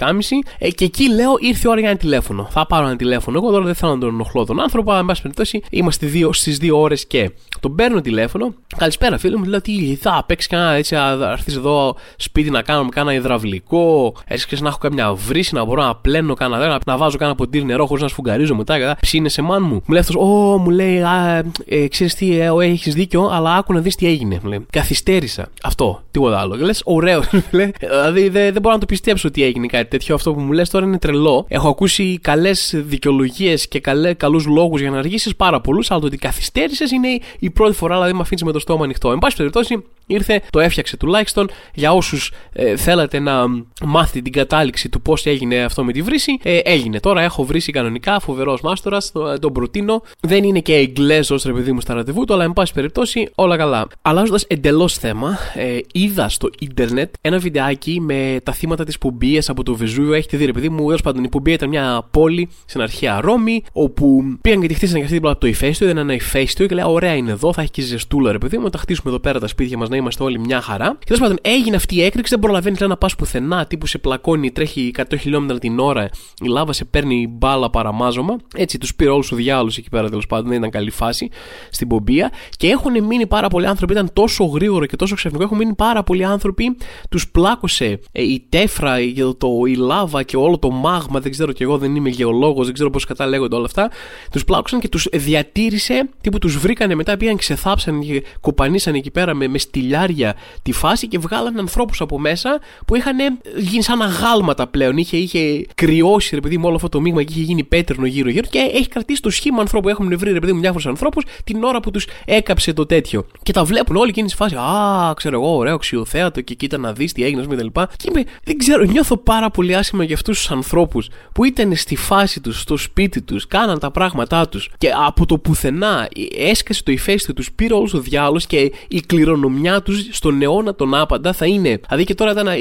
ε, 0.58 0.70
και 0.70 0.84
εκεί 0.84 1.14
λέω 1.14 1.36
ήρθε 1.40 1.62
η 1.64 1.70
ώρα 1.70 1.80
για 1.80 1.88
ένα 1.88 1.98
τηλέφωνο. 1.98 2.48
Θα 2.50 2.66
πάρω 2.66 2.86
ένα 2.86 2.96
τηλέφωνο. 2.96 3.38
Εγώ 3.38 3.50
τώρα 3.50 3.64
δεν 3.64 3.74
θέλω 3.74 3.92
να 3.92 3.98
τον 3.98 4.08
ενοχλώ 4.08 4.44
τον 4.44 4.60
άνθρωπο, 4.60 4.94
εν 4.96 5.04
πάση 5.04 5.22
περιπτώσει, 5.22 5.62
είμαστε 5.70 6.06
στις 6.32 6.58
2 6.62 6.70
ώρες 6.72 7.06
και. 7.06 7.30
Τον 7.60 7.74
παίρνω 7.74 8.00
τηλέφωνο. 8.00 8.54
Καλησπέρα, 8.76 9.18
φίλε 9.18 9.36
μου. 9.36 9.44
Λέω 9.44 9.60
τι 9.60 9.96
θα 10.00 10.24
παίξεις 10.26 10.50
κανένα 10.50 10.72
έτσι, 10.72 10.94
θα 10.94 11.28
έρθεις 11.32 11.56
εδώ 11.56 11.96
σπίτι 12.16 12.50
να 12.50 12.62
κάνουμε 12.62 12.88
κάνα 12.88 13.14
υδραυλικό. 13.14 14.14
Έτσι 14.26 14.62
να 14.62 14.68
έχω 14.68 14.78
καμιά 14.78 15.12
βρύση, 15.12 15.54
να 15.54 15.64
μπορώ 15.64 15.82
να 15.82 15.94
πλένω 15.94 16.34
κανένα 16.34 16.66
να, 16.66 16.78
να 16.86 16.96
βάζω 16.96 17.16
κάνα 17.16 17.34
ποτήρι 17.34 17.64
νερό 17.64 17.86
χωρίς 17.86 18.02
να 18.02 18.08
σφουγγαρίζω 18.08 18.54
μετά. 18.54 18.78
Και 18.78 18.96
ψήνε 19.00 19.28
σε 19.28 19.42
μάν 19.42 19.62
μου. 19.62 19.74
Μου 19.74 19.82
λέει 19.88 20.00
αυτός, 20.00 20.16
Ω, 20.16 20.58
μου 20.58 20.70
λέει, 20.70 21.02
Α, 21.02 21.42
ε, 21.66 21.88
ξέρεις 21.88 22.14
τι, 22.14 22.40
ε, 22.40 22.50
έχεις 22.60 22.94
δίκιο, 22.94 23.28
αλλά 23.32 23.54
άκου 23.54 23.72
να 23.72 23.80
δεις 23.80 23.94
τι 23.94 24.06
έγινε. 24.06 24.38
Μου 24.42 24.48
λέει, 24.48 24.66
Καθυστέρησα. 24.70 25.48
Αυτό, 25.62 26.02
τίποτα 26.10 26.38
άλλο. 26.38 26.56
Και 26.56 26.64
λες, 26.64 26.82
ωραίο. 26.84 27.22
δηλαδή 27.50 28.28
δεν 28.28 28.52
δε 28.52 28.60
μπορώ 28.60 28.74
να 28.74 28.80
το 28.80 28.86
πιστέψω 28.86 29.28
ότι 29.28 29.42
έγινε 29.42 29.66
κάτι 29.66 29.83
τέτοιο. 29.84 30.14
Αυτό 30.14 30.34
που 30.34 30.40
μου 30.40 30.52
λες 30.52 30.70
τώρα 30.70 30.86
είναι 30.86 30.98
τρελό. 30.98 31.44
Έχω 31.48 31.68
ακούσει 31.68 32.18
καλές 32.22 32.74
δικαιολογίες 32.76 33.68
και 33.68 33.80
καλούς 34.16 34.46
λόγους 34.46 34.80
για 34.80 34.90
να 34.90 34.98
αργήσεις 34.98 35.36
πάρα 35.36 35.60
πολλούς, 35.60 35.90
αλλά 35.90 36.00
το 36.00 36.06
ότι 36.06 36.16
καθυστέρησες 36.16 36.90
είναι 36.90 37.08
η 37.38 37.50
πρώτη 37.50 37.74
φορά, 37.74 37.94
δηλαδή 37.94 38.12
με 38.12 38.20
αφήνεις 38.20 38.44
με 38.44 38.52
το 38.52 38.58
στόμα 38.58 38.84
ανοιχτό. 38.84 39.12
Εν 39.12 39.18
πάση 39.18 39.36
περιπτώσει, 39.36 39.84
ήρθε, 40.06 40.42
το 40.50 40.60
έφτιαξε 40.60 40.96
τουλάχιστον. 40.96 41.50
Για 41.74 41.92
όσους 41.92 42.32
ε, 42.52 42.76
θέλατε 42.76 43.18
να 43.18 43.44
μάθετε 43.84 44.20
την 44.20 44.32
κατάληξη 44.32 44.88
του 44.88 45.02
πώς 45.02 45.26
έγινε 45.26 45.62
αυτό 45.62 45.84
με 45.84 45.92
τη 45.92 46.02
βρύση, 46.02 46.38
ε, 46.42 46.58
έγινε. 46.58 47.00
Τώρα 47.00 47.22
έχω 47.22 47.44
βρύσει 47.44 47.72
κανονικά, 47.72 48.20
φοβερός 48.20 48.60
μάστορας, 48.60 49.12
το, 49.12 49.38
τον 49.38 49.52
προτείνω. 49.52 50.02
Δεν 50.20 50.44
είναι 50.44 50.60
και 50.60 50.74
εγγλέζος 50.74 51.42
ρε 51.44 51.52
παιδί 51.52 51.72
μου 51.72 51.80
στα 51.80 51.94
ραντεβού 51.94 52.24
του, 52.24 52.34
αλλά 52.34 52.44
εν 52.44 52.52
πάση 52.52 52.72
περιπτώσει 52.72 53.28
όλα 53.34 53.56
καλά. 53.56 53.86
Αλλάζοντας 54.02 54.44
εντελώς 54.48 54.98
θέμα, 54.98 55.38
ε, 55.54 55.78
είδα 55.92 56.28
στο 56.28 56.50
ίντερνετ 56.58 57.14
ένα 57.20 57.38
βιντεάκι 57.38 58.00
με 58.00 58.40
τα 58.42 58.52
θύματα 58.52 58.84
της 58.84 58.98
Πουμπία 58.98 59.42
από 59.46 59.62
το 59.62 59.73
Βεζούβιο. 59.74 60.12
Έχετε 60.12 60.36
δει, 60.36 60.44
ρε 60.44 60.52
παιδί 60.52 60.68
μου, 60.68 60.86
τέλο 60.86 60.98
πάντων 61.04 61.24
η 61.24 61.28
Πουμπία 61.28 61.54
ήταν 61.54 61.68
μια 61.68 62.08
πόλη 62.10 62.48
στην 62.64 62.80
αρχαία 62.80 63.20
Ρώμη, 63.20 63.62
όπου 63.72 64.22
πήγαν 64.40 64.60
και 64.60 64.66
τη 64.66 64.74
χτίσανε 64.74 64.98
και 64.98 65.04
αυτή 65.04 65.18
την 65.18 65.28
από 65.28 65.40
το 65.40 65.46
ηφαίστειο, 65.46 65.86
ήταν 65.86 65.98
ένα 65.98 66.14
ηφαίστειο 66.14 66.66
και 66.66 66.74
λέει: 66.74 66.84
Ωραία 66.88 67.14
είναι 67.14 67.30
εδώ, 67.30 67.52
θα 67.52 67.62
έχει 67.62 67.70
και 67.70 67.82
ζεστούλα, 67.82 68.32
ρε 68.32 68.38
παιδί 68.38 68.58
μου, 68.58 68.70
θα 68.70 68.78
χτίσουμε 68.78 69.10
εδώ 69.10 69.20
πέρα 69.20 69.40
τα 69.40 69.46
σπίτια 69.46 69.78
μας 69.78 69.88
να 69.88 69.96
είμαστε 69.96 70.22
όλοι 70.22 70.38
μια 70.38 70.60
χαρά. 70.60 70.96
Και 70.98 71.04
τέλος 71.04 71.20
πάντων 71.20 71.36
έγινε 71.40 71.76
αυτή 71.76 71.94
η 71.94 72.02
έκρηξη, 72.02 72.30
δεν 72.30 72.38
προλαβαίνεις 72.38 72.80
να 72.80 72.96
πας 72.96 73.16
πουθενά, 73.16 73.66
τύπου 73.66 73.86
σε 73.86 73.98
πλακώνει, 73.98 74.50
τρέχει 74.50 74.90
100 74.96 75.02
χιλιόμετρα 75.18 75.58
την 75.58 75.78
ώρα, 75.78 76.08
η 76.42 76.46
λάβα 76.46 76.72
σε 76.72 76.84
παίρνει 76.84 77.26
μπάλα 77.30 77.70
παραμάζωμα. 77.70 78.36
Έτσι 78.56 78.78
τους 78.78 78.94
πήρε 78.94 79.10
όλους 79.10 79.28
του 79.28 79.34
διάλογου 79.34 79.70
εκεί 79.78 79.88
πέρα 79.88 80.08
τέλος 80.08 80.26
πάντων, 80.26 80.48
δεν 80.48 80.58
ήταν 80.58 80.70
καλή 80.70 80.90
φάση 80.90 81.28
στην 81.70 81.88
πομπία. 81.88 82.32
Και 82.56 82.68
έχουν 82.68 83.04
μείνει 83.04 83.26
πάρα 83.26 83.48
πολλοί 83.48 83.66
άνθρωποι, 83.66 83.92
ήταν 83.92 84.10
τόσο 84.12 84.44
γρήγορο 84.44 84.86
και 84.86 84.96
τόσο 84.96 85.14
ξαφνικό, 85.14 85.44
έχουν 85.44 85.56
μείνει 85.56 85.74
πάρα 85.74 86.02
πολλοί 86.02 86.24
άνθρωποι, 86.24 86.76
τους 87.08 87.28
πλάκωσε 87.28 88.00
ε, 88.12 88.22
η 88.22 88.46
τέφρα, 88.48 88.96
το, 89.16 89.34
το, 89.34 89.63
η 89.66 89.74
λάβα 89.74 90.22
και 90.22 90.36
όλο 90.36 90.58
το 90.58 90.70
μάγμα, 90.70 91.20
δεν 91.20 91.30
ξέρω 91.30 91.52
κι 91.52 91.62
εγώ, 91.62 91.78
δεν 91.78 91.96
είμαι 91.96 92.08
γεωλόγος, 92.08 92.64
δεν 92.64 92.74
ξέρω 92.74 92.90
πώς 92.90 93.04
καταλέγονται 93.04 93.56
όλα 93.56 93.64
αυτά. 93.64 93.90
Τους 94.30 94.44
πλάκωσαν 94.44 94.80
και 94.80 94.88
τους 94.88 95.08
διατήρησε, 95.12 96.08
τύπου 96.20 96.38
τους 96.38 96.58
βρήκανε 96.58 96.94
μετά, 96.94 97.16
πήγαν 97.16 97.36
ξεθάψαν 97.36 98.00
και 98.00 98.24
κοπανίσαν 98.40 98.94
εκεί 98.94 99.10
πέρα 99.10 99.34
με, 99.34 99.48
με 99.48 99.58
στυλιάρια 99.58 100.34
τη 100.62 100.72
φάση 100.72 101.08
και 101.08 101.18
βγάλαν 101.18 101.58
ανθρώπους 101.58 102.00
από 102.00 102.18
μέσα 102.18 102.60
που 102.86 102.96
είχαν 102.96 103.16
γίνει 103.56 103.82
σαν 103.82 104.02
αγάλματα 104.02 104.66
πλέον. 104.66 104.96
Είχε, 104.96 105.16
είχε 105.16 105.66
κρυώσει, 105.74 106.34
ρε 106.34 106.40
παιδί 106.40 106.58
μου, 106.58 106.64
όλο 106.66 106.74
αυτό 106.76 106.88
το 106.88 107.00
μείγμα 107.00 107.22
και 107.22 107.32
είχε 107.32 107.42
γίνει 107.42 107.64
πέτρινο 107.64 108.06
γύρω-γύρω 108.06 108.46
και 108.50 108.58
έχει 108.74 108.88
κρατήσει 108.88 109.22
το 109.22 109.30
σχήμα 109.30 109.60
ανθρώπου. 109.60 109.88
Έχουν 109.88 110.18
βρει, 110.18 110.32
ρε 110.32 110.38
παιδί 110.38 110.52
μου, 110.52 110.60
διάφορους 110.60 110.86
ανθρώπους 110.86 111.24
την 111.44 111.62
ώρα 111.62 111.80
που 111.80 111.90
τους 111.90 112.06
έκαψε 112.24 112.72
το 112.72 112.86
τέτοιο. 112.86 113.26
Και 113.42 113.52
τα 113.52 113.64
βλέπουν 113.64 113.96
όλοι 113.96 114.12
και 114.12 114.20
είναι 114.20 114.28
στη 114.28 114.38
φάση. 114.38 114.54
Α, 114.54 115.12
ξέρω 115.16 115.40
εγώ, 115.40 115.56
ωραίο 115.56 115.74
αξιοθέατο 115.74 116.40
και 116.40 116.54
κοίτα 116.54 116.78
να 116.78 116.92
δεις 116.92 117.12
τι 117.12 117.24
έγινε, 117.24 117.46
με 117.46 117.56
κτλ. 117.56 117.80
Και 117.96 118.10
είμαι, 118.10 118.24
δεν 118.44 118.58
ξέρω, 118.58 118.84
νιώθω 118.84 119.16
πάρα 119.16 119.50
πολύ 119.54 119.74
άσχημα 119.74 120.04
για 120.04 120.14
αυτούς 120.14 120.38
τους 120.38 120.50
ανθρώπους 120.50 121.08
που 121.32 121.44
ήταν 121.44 121.76
στη 121.76 121.96
φάση 121.96 122.40
τους, 122.40 122.60
στο 122.60 122.76
σπίτι 122.76 123.22
τους, 123.22 123.46
κάναν 123.46 123.78
τα 123.78 123.90
πράγματά 123.90 124.48
τους 124.48 124.70
και 124.78 124.90
από 125.06 125.26
το 125.26 125.38
πουθενά 125.38 126.08
έσκασε 126.38 126.82
το 126.82 126.92
ηφαίστειο 126.92 127.34
τους, 127.34 127.52
πήρε 127.52 127.74
όλο 127.74 127.90
ο 127.94 127.98
διάλογο 127.98 128.38
και 128.46 128.72
η 128.88 129.00
κληρονομιά 129.00 129.82
τους 129.82 130.08
στον 130.10 130.42
αιώνα 130.42 130.74
τον 130.74 130.94
άπαντα 130.94 131.32
θα 131.32 131.46
είναι. 131.46 131.80
Δηλαδή 131.86 132.04
και 132.04 132.14
τώρα 132.14 132.30
ήταν, 132.30 132.46
ε, 132.46 132.52
ε, 132.52 132.58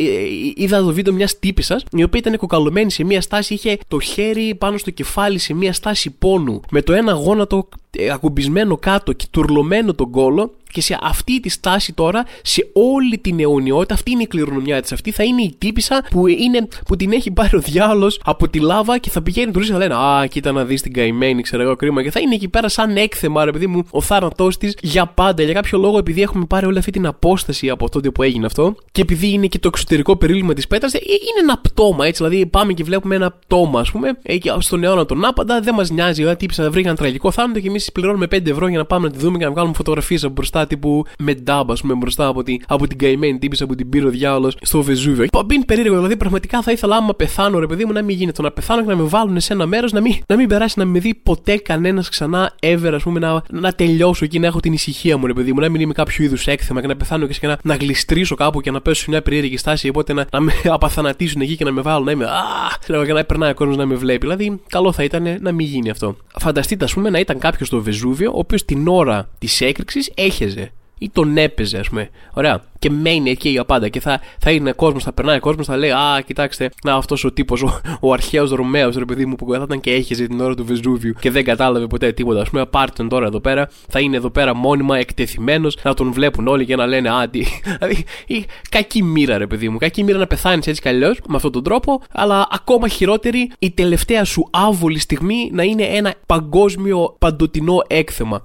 είδα 0.56 0.80
το 0.80 0.94
βίντεο 0.94 1.14
μιας 1.14 1.40
τύπησα 1.40 1.82
η 1.92 2.04
οποία 2.04 2.20
ήταν 2.20 2.38
κοκαλωμένη 2.38 2.92
σε 2.92 3.04
μια 3.04 3.22
στάση, 3.22 3.54
είχε 3.54 3.78
το 3.88 4.00
χέρι 4.00 4.56
πάνω 4.56 4.78
στο 4.78 4.92
κεφάλι 4.92 5.38
σε 5.38 5.54
μια 5.54 5.74
στάση 5.74 6.10
πόνου, 6.10 6.62
με 6.72 6.82
το 6.82 6.94
ένα 6.94 7.12
γόνατο 7.12 7.68
ε, 7.68 7.83
ακουμπισμένο 8.12 8.78
κάτω 8.78 9.14
και 9.14 9.26
τουρλωμένο 9.32 9.94
τον 9.94 10.10
κόλο 10.12 10.52
και 10.74 10.82
σε 10.82 10.98
αυτή 11.02 11.40
τη 11.40 11.50
στάση 11.50 11.94
τώρα, 11.94 12.26
σε 12.42 12.68
όλη 12.74 13.18
την 13.18 13.40
αιωνιότητα, 13.40 13.94
αυτή 13.94 14.12
είναι 14.12 14.22
η 14.22 14.28
κληρονομιά 14.28 14.82
της. 14.82 14.92
Αυτή 14.92 15.12
θα 15.12 15.24
είναι 15.24 15.42
η 15.42 15.56
τύπησα 15.58 16.06
που, 16.10 16.28
είναι, 16.28 16.68
που 16.88 16.96
την 16.96 17.12
έχει 17.12 17.32
πάρει 17.32 17.56
ο 17.56 17.60
διάλογο 17.60 18.08
από 18.24 18.50
τη 18.50 18.60
λάβα 18.60 18.98
και 18.98 19.10
θα 19.10 19.22
πηγαίνει 19.22 19.52
του 19.52 19.62
να 19.68 19.78
λένε 19.78 19.96
Α, 19.96 20.28
κοίτα 20.28 20.52
να 20.52 20.66
δεις 20.66 20.82
την 20.82 20.94
καημένη, 20.94 21.42
ξέρω 21.42 21.62
εγώ 21.64 21.76
κρίμα. 21.76 22.04
Και 22.04 22.12
θα 22.12 22.20
είναι 22.20 22.36
εκεί 22.36 22.48
πέρα 22.48 22.70
σαν 22.70 22.98
έκθεμα, 22.98 23.46
ρε 23.46 23.52
παιδί 23.52 23.68
μου, 23.68 23.84
ο 23.90 24.02
θάνατός 24.02 24.58
της 24.58 24.76
για 24.82 25.06
πάντα. 25.06 25.44
Για 25.44 25.54
κάποιο 25.54 25.78
λόγο, 25.80 25.98
επειδή 25.98 26.22
έχουμε 26.22 26.46
πάρει 26.46 26.66
όλη 26.66 26.78
αυτή 26.78 26.92
την 26.92 27.06
απόσταση 27.06 27.70
από 27.70 27.90
τότε 27.90 28.10
που 28.10 28.24
έγινε 28.24 28.46
αυτό 28.46 28.76
και 28.92 29.02
επειδή 29.02 29.32
είναι 29.32 29.48
και 29.48 29.60
το 29.60 29.68
εξωτερικό 29.68 30.16
περίλημα 30.16 30.54
της 30.54 30.68
πέτρας, 30.68 30.94
ε, 30.94 31.00
είναι 31.04 31.40
ένα 31.42 31.58
πτώμα 31.58 32.06
έτσι. 32.06 32.24
Δηλαδή, 32.24 32.46
πάμε 32.46 32.74
και 32.74 32.84
βλέπουμε 32.84 33.16
ένα 33.16 33.32
πτώμα, 33.32 33.80
ας 33.80 33.92
πούμε, 33.92 34.18
ε, 34.24 34.38
στον 34.60 34.84
αιώνα 34.84 35.06
τον 35.06 35.26
άπαντα, 35.26 35.60
δεν 35.60 35.74
μας 35.74 35.90
νοιάζει. 35.90 36.14
Δηλαδή, 36.14 36.38
τύπησα 36.38 36.72
βρήκαν 36.72 36.96
τραγικό 36.96 37.32
θάνατο 37.32 37.60
και 37.60 37.68
εμείς 37.68 37.83
πληρώνουμε 37.92 38.26
5 38.26 38.48
ευρώ 38.48 38.68
για 38.68 38.78
να 38.78 38.86
πάμε 38.86 39.08
να 39.08 39.14
τη 39.14 39.20
δούμε 39.20 39.38
και 39.38 39.44
να 39.44 39.52
βγάλουμε 39.52 39.74
φωτογραφίες 39.74 40.24
από 40.24 40.34
μπροστά 40.34 40.68
τύπου 40.68 41.06
με 41.20 41.34
ντάμπ, 41.34 41.72
ας 41.72 41.82
πούμε, 41.82 41.94
μπροστά 41.94 42.28
από, 42.28 42.44
τη, 42.44 42.58
από 42.68 42.88
την 42.88 42.98
καημένη 42.98 43.38
τύπης 43.40 43.66
που 43.68 43.76
την 43.76 43.90
πήρε 43.90 44.06
ο 44.06 44.10
διάολος 44.10 44.56
στο 44.62 44.82
Βεζούβιο. 44.82 45.26
Παμπίν 45.32 45.66
περίεργο, 45.66 45.96
δηλαδή 45.96 46.18
πραγματικά 46.18 46.62
θα 46.62 46.72
ήθελα 46.72 46.96
άμα 46.96 47.14
πεθάνω, 47.14 47.60
ρε 47.60 47.68
παιδί 47.68 47.86
μου, 47.86 47.92
να 47.92 48.02
μην 48.02 48.16
γίνεται. 48.16 48.42
Να 48.42 48.52
πεθάνω 48.52 48.82
και 48.82 48.88
να 48.88 48.96
με 48.96 49.04
βάλουν 49.04 49.40
σε 49.40 49.54
ένα 49.54 49.66
μέρος, 49.66 49.92
να 49.92 50.02
μην, 50.02 50.16
να 50.28 50.36
μην 50.36 50.48
περάσει 50.48 50.80
να 50.80 50.86
με 50.86 51.00
δει 51.00 51.16
ποτέ 51.24 51.58
κανένας 51.58 52.10
ξανά 52.10 52.56
ever, 52.60 52.92
ας 52.94 53.04
πούμε, 53.04 53.20
να, 53.20 53.44
να 53.50 53.72
τελειώσω 53.72 54.26
εκεί, 54.26 54.40
να 54.40 54.48
έχω 54.48 54.60
την 54.60 54.74
ησυχία 54.74 55.18
μου, 55.18 55.26
ρε 55.26 55.34
παιδί 55.34 55.54
μου, 55.54 55.60
να 55.60 55.70
μην 55.70 55.82
είμαι 55.82 55.94
κάποιο 55.94 56.24
είδους 56.24 56.48
έκθεμα 56.48 56.82
και 56.82 56.88
να 56.88 56.96
πεθάνω 56.96 57.28
και, 57.28 57.48
να, 57.48 57.58
να 57.64 57.76
γλιστρήσω 57.76 58.36
κάπου 58.36 58.62
και 58.62 58.72
να 58.72 58.82
πέσω 58.82 59.02
σε 59.02 59.10
μια 59.10 59.22
περίεργη 59.22 59.58
στάση, 59.58 59.90
οπότε 59.90 60.14
να, 60.14 60.26
να 60.32 60.40
με 60.40 60.54
απαθανατήσουν 60.78 61.42
εκεί 61.42 61.56
και 61.56 61.64
να 61.64 61.72
με 61.72 61.82
βάλουν 61.82 62.06
να 62.06 62.12
είμαι. 62.12 62.26
Α, 62.26 63.06
και 63.06 63.14
να 63.14 63.24
περνάει 63.24 63.52
ο 63.52 63.54
κόσμος 63.54 63.78
να 63.78 63.86
με 63.86 63.96
βλέπει. 63.96 64.20
Δηλαδή, 64.20 64.62
καλό 64.70 64.92
θα 64.92 65.04
ήταν 65.04 65.38
να 65.42 65.52
μην 65.52 65.68
γίνει 65.68 65.90
αυτό. 65.90 66.16
Φανταστείτε, 66.40 66.86
ας 66.86 66.94
πούμε, 66.94 67.10
να 67.10 67.20
ήταν 67.20 67.40
κάποιος 67.40 67.70
στο 67.74 67.82
Βεζούβιο, 67.82 68.32
ο 68.32 68.38
οποίος 68.38 68.66
την 68.66 68.88
ώρα 68.88 69.30
της 69.40 69.62
έκρηξης 69.62 70.12
έχεζε 70.16 70.72
ή 71.04 71.10
τον 71.14 71.38
έπαιζε, 71.38 71.78
ας 71.78 71.90
πούμε. 71.90 72.10
Ωραία. 72.34 72.64
Και 72.80 72.90
μένει 72.90 73.30
εκεί 73.30 73.50
για 73.50 73.66
πάντα. 73.66 73.90
Και 73.90 74.00
θα, 74.00 74.22
θα 74.40 74.52
είναι 74.52 74.72
κόσμος, 74.72 75.04
θα 75.04 75.14
περνάει 75.14 75.40
κόσμος, 75.40 75.66
θα 75.66 75.78
λέει 75.78 75.92
Α, 75.92 76.22
κοιτάξτε, 76.26 76.70
να 76.84 76.94
αυτός 76.94 77.24
ο 77.24 77.32
τύπος, 77.32 77.62
ο, 77.62 77.82
ο 78.00 78.14
αρχαίος 78.14 78.52
Ρωμαίος, 78.52 78.96
ρε 78.96 79.06
παιδί 79.06 79.26
μου, 79.26 79.36
που 79.36 79.54
θα 79.54 79.62
ήταν 79.64 79.80
και 79.80 79.94
έχεζε 79.94 80.28
την 80.28 80.42
ώρα 80.42 80.56
του 80.56 80.66
Βεζούβιου 80.66 81.14
και 81.20 81.32
δεν 81.32 81.44
κατάλαβε 81.44 81.88
ποτέ 81.88 82.12
τίποτα. 82.12 82.42
Α 82.42 82.44
πούμε, 82.44 82.66
πάρτε 82.66 82.94
τον 82.96 83.10
τώρα 83.10 83.26
εδώ 83.26 83.40
πέρα, 83.40 83.70
θα 83.90 84.00
είναι 84.00 84.18
εδώ 84.18 84.30
πέρα 84.30 84.56
μόνιμα 84.56 84.98
εκτεθειμένος, 84.98 85.78
να 85.84 85.94
τον 85.94 86.12
βλέπουν 86.12 86.48
όλοι 86.48 86.66
και 86.66 86.76
να 86.76 86.86
λένε 86.86 87.10
Α, 87.10 87.30
τι. 87.30 87.44
Δηλαδή, 87.78 88.06
η 88.28 88.46
κακή 88.70 89.04
μοίρα, 89.04 89.38
ρε 89.38 89.48
παιδί 89.48 89.70
μου. 89.70 89.78
Κακή 89.78 90.04
μοίρα 90.04 90.18
να 90.18 90.28
πεθάνεις 90.28 90.68
έτσι 90.68 90.82
κι 90.82 90.88
αλλιώς 90.88 91.20
με 91.28 91.36
αυτόν 91.36 91.52
τον 91.52 91.64
τρόπο, 91.64 92.02
αλλά 92.12 92.48
ακόμα 92.52 92.88
χειρότερη 92.88 93.52
η 93.60 93.72
τελευταία 93.72 94.24
σου 94.24 94.48
άβολη 94.52 95.00
στιγμή 95.00 95.50
να 95.54 95.64
είναι 95.64 95.84
ένα 95.84 96.14
παγκόσμιο 96.26 97.16
παντοτινό 97.20 97.78
έκθεμα. 97.88 98.42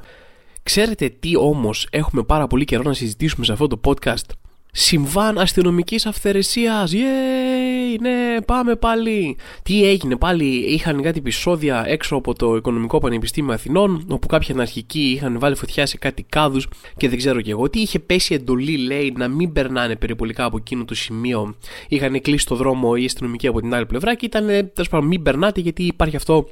Ξέρετε 0.69 1.09
τι 1.21 1.37
όμως 1.37 1.89
έχουμε 1.91 2.23
πάρα 2.23 2.47
πολύ 2.47 2.65
καιρό 2.65 2.83
να 2.83 2.93
συζητήσουμε 2.93 3.45
σε 3.45 3.53
αυτό 3.53 3.67
το 3.67 3.81
podcast; 3.85 4.31
Συμβάν 4.73 5.39
αστυνομικής 5.39 6.07
αυθαιρεσίας. 6.07 6.93
Yay! 6.95 8.01
Ναι, 8.01 8.41
πάμε 8.47 8.75
πάλι. 8.77 9.37
Τι 9.63 9.85
έγινε 9.89 10.17
πάλι, 10.17 10.45
είχαν 10.45 11.03
κάτι 11.03 11.19
επεισόδια 11.19 11.85
έξω 11.87 12.17
από 12.17 12.35
το 12.35 12.57
Οικονομικό 12.57 12.99
Πανεπιστήμιο 12.99 13.53
Αθηνών, 13.53 14.07
όπου 14.11 14.27
κάποιοι 14.27 14.53
αναρχικοί 14.53 15.11
είχαν 15.11 15.39
βάλει 15.39 15.55
φωτιά 15.55 15.87
σε 15.87 15.97
κάτι 15.97 16.23
κάδους 16.23 16.69
και 16.97 17.09
δεν 17.09 17.19
ξέρω 17.19 17.41
κι 17.41 17.51
εγώ 17.51 17.71
τι. 17.71 17.81
Είχε 17.81 17.99
πέσει 17.99 18.35
εντολή, 18.35 18.77
λέει, 18.77 19.15
να 19.17 19.29
μην 19.29 19.53
περνάνε 19.53 19.97
περιπολικά 19.97 20.45
από 20.45 20.57
εκείνο 20.57 20.85
το 20.85 20.95
σημείο; 20.95 21.55
Είχαν 21.89 22.21
κλείσει 22.21 22.47
το 22.47 22.55
δρόμο 22.55 22.93
οι 22.97 23.05
αστυνομικοί 23.05 23.47
από 23.47 23.61
την 23.61 23.75
άλλη 23.75 23.87
πλευρά 23.87 24.15
και 24.15 24.27
ήταν 24.27 24.47
τέλος 24.47 24.89
πάντων 24.91 25.07
μην 25.07 25.23
περνάτε 25.23 25.61
γιατί 25.61 25.83
υπάρχει 25.83 26.17
αυτό 26.17 26.49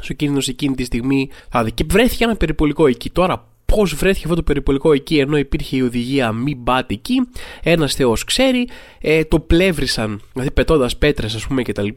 στο 0.00 0.12
κίνδυνος 0.12 0.48
εκείνη 0.48 0.74
τη 0.74 0.84
στιγμή. 0.84 1.30
Δηλαδή, 1.50 1.72
και 1.72 1.84
βρέθηκε 1.88 2.24
ένα 2.24 2.36
περιπολικό 2.36 2.86
εκεί. 2.86 3.10
Τώρα, 3.10 3.48
πώς 3.74 3.94
βρέθηκε 3.94 4.24
αυτό 4.24 4.36
το 4.36 4.42
περιπολικό 4.42 4.92
εκεί, 4.92 5.18
ενώ 5.18 5.36
υπήρχε 5.36 5.76
η 5.76 5.80
οδηγία 5.80 6.32
μην 6.32 6.64
πάτε 6.64 6.94
εκεί. 6.94 7.28
Ένας 7.62 7.94
Θεός 7.94 8.24
ξέρει, 8.24 8.68
ε, 9.00 9.24
το 9.24 9.40
πλεύρισαν, 9.40 10.20
δηλαδή 10.32 10.50
πετώντας 10.50 10.96
πέτρες, 10.96 11.34
ας 11.34 11.46
πούμε 11.46 11.62
κτλ. 11.62 11.88